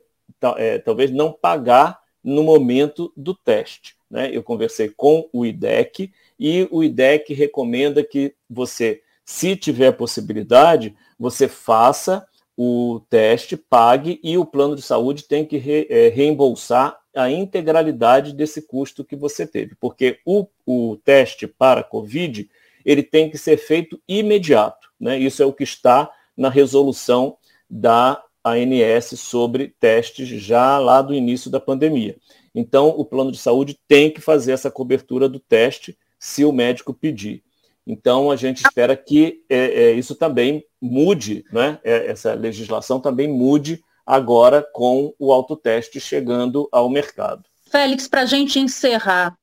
é, 0.57 0.79
talvez 0.79 1.11
não 1.11 1.31
pagar 1.31 1.99
no 2.23 2.43
momento 2.43 3.11
do 3.17 3.33
teste. 3.33 3.95
Né? 4.09 4.29
Eu 4.31 4.43
conversei 4.43 4.89
com 4.89 5.29
o 5.31 5.45
IDEC 5.45 6.11
e 6.43 6.67
o 6.71 6.83
IDEC 6.83 7.35
recomenda 7.35 8.03
que 8.03 8.33
você, 8.49 9.03
se 9.23 9.55
tiver 9.55 9.91
possibilidade, 9.91 10.95
você 11.19 11.47
faça 11.47 12.25
o 12.57 12.99
teste, 13.11 13.55
pague 13.55 14.19
e 14.23 14.39
o 14.39 14.45
plano 14.45 14.75
de 14.75 14.81
saúde 14.81 15.25
tem 15.25 15.45
que 15.45 15.57
re, 15.57 15.85
é, 15.87 16.09
reembolsar 16.09 16.97
a 17.15 17.29
integralidade 17.29 18.33
desse 18.33 18.63
custo 18.63 19.05
que 19.05 19.15
você 19.15 19.45
teve, 19.45 19.75
porque 19.79 20.17
o, 20.25 20.47
o 20.65 20.97
teste 21.05 21.45
para 21.45 21.83
COVID 21.83 22.49
ele 22.83 23.03
tem 23.03 23.29
que 23.29 23.37
ser 23.37 23.57
feito 23.57 24.01
imediato, 24.07 24.89
né? 24.99 25.19
Isso 25.19 25.43
é 25.43 25.45
o 25.45 25.53
que 25.53 25.63
está 25.63 26.11
na 26.35 26.49
resolução 26.49 27.37
da 27.69 28.19
ANS 28.43 29.19
sobre 29.19 29.75
testes 29.79 30.27
já 30.27 30.79
lá 30.79 31.03
do 31.03 31.13
início 31.13 31.51
da 31.51 31.59
pandemia. 31.59 32.17
Então, 32.55 32.89
o 32.89 33.05
plano 33.05 33.31
de 33.31 33.37
saúde 33.37 33.77
tem 33.87 34.09
que 34.09 34.19
fazer 34.19 34.53
essa 34.53 34.71
cobertura 34.71 35.29
do 35.29 35.39
teste 35.39 35.95
se 36.21 36.45
o 36.45 36.51
médico 36.51 36.93
pedir. 36.93 37.43
Então, 37.85 38.29
a 38.29 38.35
gente 38.35 38.63
espera 38.63 38.95
que 38.95 39.43
é, 39.49 39.85
é, 39.85 39.91
isso 39.93 40.13
também 40.13 40.63
mude, 40.79 41.43
né? 41.51 41.79
É, 41.83 42.11
essa 42.11 42.35
legislação 42.35 42.99
também 42.99 43.27
mude 43.27 43.83
agora 44.05 44.63
com 44.71 45.15
o 45.17 45.33
autoteste 45.33 45.99
chegando 45.99 46.69
ao 46.71 46.87
mercado. 46.89 47.43
Félix, 47.71 48.07
para 48.07 48.21
a 48.21 48.25
gente 48.25 48.59
encerrar, 48.59 49.35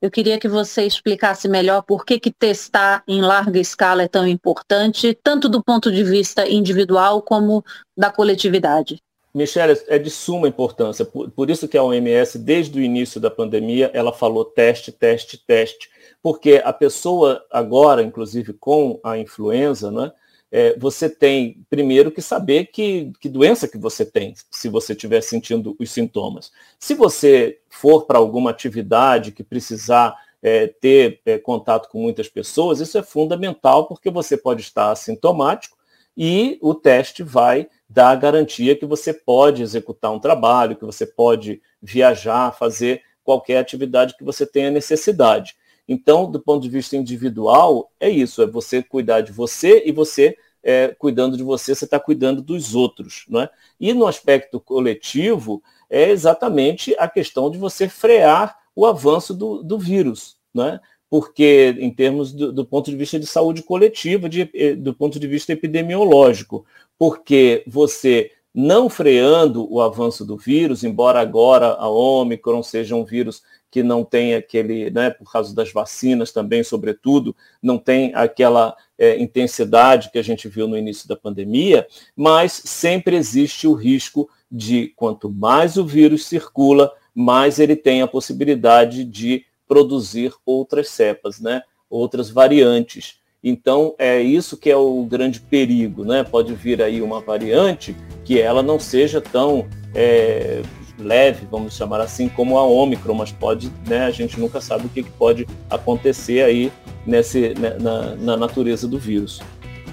eu 0.00 0.10
queria 0.10 0.38
que 0.38 0.48
você 0.48 0.86
explicasse 0.86 1.46
melhor 1.48 1.82
por 1.82 2.04
que, 2.04 2.18
que 2.18 2.32
testar 2.32 3.04
em 3.06 3.20
larga 3.20 3.60
escala 3.60 4.02
é 4.02 4.08
tão 4.08 4.26
importante, 4.26 5.16
tanto 5.22 5.48
do 5.48 5.62
ponto 5.62 5.92
de 5.92 6.02
vista 6.02 6.48
individual 6.48 7.20
como 7.20 7.62
da 7.96 8.10
coletividade. 8.10 8.98
Michele, 9.34 9.80
é 9.88 9.98
de 9.98 10.10
suma 10.10 10.46
importância. 10.46 11.04
Por, 11.04 11.30
por, 11.30 11.48
isso 11.48 11.66
que 11.66 11.78
a 11.78 11.82
OMS, 11.82 12.38
desde 12.38 12.78
o 12.78 12.82
início 12.82 13.20
da 13.20 13.30
pandemia, 13.30 13.90
ela 13.94 14.12
falou 14.12 14.44
teste, 14.44 14.92
teste, 14.92 15.38
teste. 15.38 15.88
Porque 16.22 16.62
a 16.64 16.72
pessoa 16.72 17.44
agora, 17.50 18.02
inclusive 18.02 18.52
com 18.52 19.00
a 19.02 19.18
influenza, 19.18 19.90
né, 19.90 20.12
é, 20.52 20.78
você 20.78 21.08
tem 21.08 21.64
primeiro 21.70 22.12
que 22.12 22.20
saber 22.20 22.66
que, 22.66 23.10
que 23.18 23.28
doença 23.28 23.66
que 23.66 23.78
você 23.78 24.04
tem, 24.04 24.34
se 24.50 24.68
você 24.68 24.92
estiver 24.92 25.22
sentindo 25.22 25.74
os 25.78 25.90
sintomas. 25.90 26.52
Se 26.78 26.94
você 26.94 27.58
for 27.70 28.04
para 28.04 28.18
alguma 28.18 28.50
atividade 28.50 29.32
que 29.32 29.42
precisar 29.42 30.14
é, 30.42 30.66
ter 30.66 31.20
é, 31.24 31.38
contato 31.38 31.88
com 31.88 32.02
muitas 32.02 32.28
pessoas, 32.28 32.80
isso 32.80 32.98
é 32.98 33.02
fundamental 33.02 33.86
porque 33.86 34.10
você 34.10 34.36
pode 34.36 34.60
estar 34.60 34.90
assintomático 34.90 35.78
e 36.14 36.58
o 36.60 36.74
teste 36.74 37.22
vai 37.22 37.68
dar 37.88 38.10
a 38.10 38.16
garantia 38.16 38.76
que 38.76 38.84
você 38.84 39.14
pode 39.14 39.62
executar 39.62 40.12
um 40.12 40.18
trabalho, 40.18 40.76
que 40.76 40.84
você 40.84 41.06
pode 41.06 41.62
viajar, 41.80 42.52
fazer 42.52 43.02
qualquer 43.24 43.58
atividade 43.58 44.16
que 44.16 44.24
você 44.24 44.44
tenha 44.44 44.70
necessidade. 44.70 45.56
Então, 45.88 46.30
do 46.30 46.40
ponto 46.40 46.62
de 46.62 46.68
vista 46.68 46.96
individual, 46.96 47.90
é 47.98 48.08
isso, 48.08 48.42
é 48.42 48.46
você 48.46 48.82
cuidar 48.82 49.20
de 49.20 49.32
você 49.32 49.82
e 49.84 49.92
você 49.92 50.36
é, 50.62 50.88
cuidando 50.98 51.36
de 51.36 51.42
você, 51.42 51.74
você 51.74 51.84
está 51.84 51.98
cuidando 51.98 52.40
dos 52.40 52.74
outros. 52.74 53.24
Não 53.28 53.40
é? 53.40 53.50
E 53.80 53.92
no 53.92 54.06
aspecto 54.06 54.60
coletivo, 54.60 55.62
é 55.90 56.10
exatamente 56.10 56.94
a 56.98 57.08
questão 57.08 57.50
de 57.50 57.58
você 57.58 57.88
frear 57.88 58.56
o 58.74 58.86
avanço 58.86 59.34
do, 59.34 59.62
do 59.62 59.78
vírus. 59.78 60.36
Não 60.54 60.66
é? 60.66 60.80
porque 61.12 61.76
em 61.78 61.90
termos 61.90 62.32
do, 62.32 62.50
do, 62.50 62.64
ponto 62.64 62.90
de 62.90 62.96
vista 62.96 63.20
de 63.20 63.26
saúde 63.26 63.62
coletiva, 63.62 64.30
de, 64.30 64.48
eh, 64.54 64.74
do 64.74 64.94
ponto 64.94 65.20
de 65.20 65.26
vista 65.26 65.52
epidemiológico, 65.52 66.64
porque 66.98 67.62
você 67.66 68.30
não 68.54 68.88
freando 68.88 69.70
o 69.70 69.82
avanço 69.82 70.24
do 70.24 70.38
vírus, 70.38 70.82
embora 70.82 71.20
agora 71.20 71.74
a 71.74 71.86
Omicron 71.86 72.62
seja 72.62 72.96
um 72.96 73.04
vírus 73.04 73.42
que 73.72 73.82
não 73.82 74.04
tem 74.04 74.34
aquele, 74.34 74.90
né, 74.90 75.08
por 75.08 75.32
causa 75.32 75.54
das 75.54 75.72
vacinas 75.72 76.30
também, 76.30 76.62
sobretudo, 76.62 77.34
não 77.62 77.78
tem 77.78 78.14
aquela 78.14 78.76
é, 78.98 79.18
intensidade 79.18 80.10
que 80.12 80.18
a 80.18 80.22
gente 80.22 80.46
viu 80.46 80.68
no 80.68 80.76
início 80.76 81.08
da 81.08 81.16
pandemia, 81.16 81.86
mas 82.14 82.52
sempre 82.52 83.16
existe 83.16 83.66
o 83.66 83.72
risco 83.72 84.28
de 84.50 84.92
quanto 84.94 85.30
mais 85.30 85.78
o 85.78 85.86
vírus 85.86 86.26
circula, 86.26 86.92
mais 87.14 87.58
ele 87.58 87.74
tem 87.74 88.02
a 88.02 88.06
possibilidade 88.06 89.04
de 89.04 89.46
produzir 89.66 90.34
outras 90.44 90.90
cepas, 90.90 91.40
né? 91.40 91.62
outras 91.88 92.28
variantes. 92.28 93.22
Então, 93.42 93.94
é 93.98 94.20
isso 94.20 94.58
que 94.58 94.70
é 94.70 94.76
o 94.76 95.02
grande 95.04 95.40
perigo. 95.40 96.04
Né? 96.04 96.22
Pode 96.22 96.54
vir 96.54 96.82
aí 96.82 97.00
uma 97.00 97.22
variante 97.22 97.96
que 98.22 98.38
ela 98.38 98.62
não 98.62 98.78
seja 98.78 99.18
tão 99.18 99.66
é, 99.94 100.60
leve, 101.02 101.46
vamos 101.50 101.76
chamar 101.76 102.00
assim, 102.00 102.28
como 102.28 102.58
a 102.58 102.62
Ômicron, 102.64 103.14
mas 103.14 103.32
pode, 103.32 103.70
né, 103.86 104.06
a 104.06 104.10
gente 104.10 104.38
nunca 104.38 104.60
sabe 104.60 104.86
o 104.86 104.88
que, 104.88 105.02
pode 105.02 105.46
acontecer 105.68 106.42
aí 106.42 106.72
nesse, 107.06 107.54
né, 107.58 107.76
na, 107.78 108.14
na 108.16 108.36
natureza 108.36 108.88
do 108.88 108.98
vírus. 108.98 109.40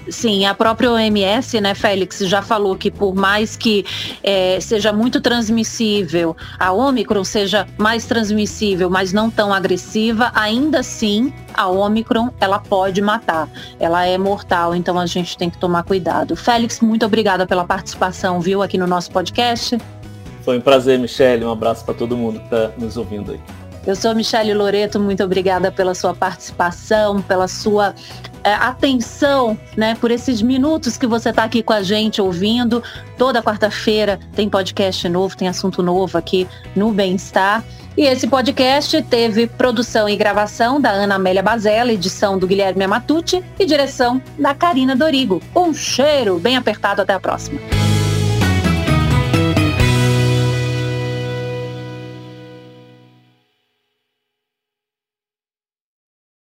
Sim, 0.08 0.46
a 0.46 0.54
própria 0.54 0.90
OMS, 0.90 1.60
né, 1.60 1.74
Félix, 1.74 2.18
já 2.20 2.40
falou 2.40 2.74
que 2.74 2.90
por 2.90 3.14
mais 3.14 3.54
que 3.54 3.84
é, 4.22 4.58
seja 4.58 4.92
muito 4.92 5.20
transmissível, 5.20 6.36
a 6.58 6.72
Omicron 6.72 7.22
seja 7.22 7.66
mais 7.76 8.06
transmissível, 8.06 8.88
mas 8.88 9.12
não 9.12 9.30
tão 9.30 9.52
agressiva, 9.52 10.32
ainda 10.34 10.80
assim 10.80 11.32
a 11.52 11.68
Omicron 11.68 12.30
ela 12.40 12.58
pode 12.58 13.00
matar, 13.02 13.48
ela 13.78 14.06
é 14.06 14.16
mortal, 14.16 14.74
então 14.74 14.98
a 14.98 15.06
gente 15.06 15.36
tem 15.36 15.50
que 15.50 15.58
tomar 15.58 15.82
cuidado. 15.84 16.34
Félix, 16.34 16.80
muito 16.80 17.04
obrigada 17.04 17.46
pela 17.46 17.64
participação, 17.64 18.40
viu, 18.40 18.62
aqui 18.62 18.78
no 18.78 18.86
nosso 18.86 19.10
podcast. 19.10 19.78
Foi 20.50 20.58
um 20.58 20.60
prazer, 20.60 20.98
Michele, 20.98 21.44
um 21.44 21.52
abraço 21.52 21.84
para 21.84 21.94
todo 21.94 22.16
mundo 22.16 22.40
que 22.40 22.46
está 22.46 22.72
nos 22.76 22.96
ouvindo 22.96 23.30
aí. 23.30 23.40
Eu 23.86 23.94
sou 23.94 24.12
Michele 24.16 24.52
Loreto, 24.52 24.98
muito 24.98 25.22
obrigada 25.22 25.70
pela 25.70 25.94
sua 25.94 26.12
participação, 26.12 27.22
pela 27.22 27.46
sua 27.46 27.94
é, 28.42 28.52
atenção, 28.52 29.56
né, 29.76 29.96
por 30.00 30.10
esses 30.10 30.42
minutos 30.42 30.96
que 30.96 31.06
você 31.06 31.30
está 31.30 31.44
aqui 31.44 31.62
com 31.62 31.72
a 31.72 31.84
gente 31.84 32.20
ouvindo. 32.20 32.82
Toda 33.16 33.40
quarta-feira 33.40 34.18
tem 34.34 34.48
podcast 34.48 35.08
novo, 35.08 35.36
tem 35.36 35.46
assunto 35.46 35.84
novo 35.84 36.18
aqui 36.18 36.48
no 36.74 36.90
Bem-Estar. 36.90 37.62
E 37.96 38.02
esse 38.02 38.26
podcast 38.26 39.00
teve 39.02 39.46
produção 39.46 40.08
e 40.08 40.16
gravação 40.16 40.80
da 40.80 40.90
Ana 40.90 41.14
Amélia 41.14 41.44
Bazella, 41.44 41.92
edição 41.92 42.36
do 42.36 42.46
Guilherme 42.48 42.82
Amatucci 42.82 43.40
e 43.56 43.64
direção 43.64 44.20
da 44.36 44.52
Karina 44.52 44.96
Dorigo. 44.96 45.40
Um 45.54 45.72
cheiro 45.72 46.40
bem 46.40 46.56
apertado, 46.56 47.02
até 47.02 47.14
a 47.14 47.20
próxima. 47.20 47.60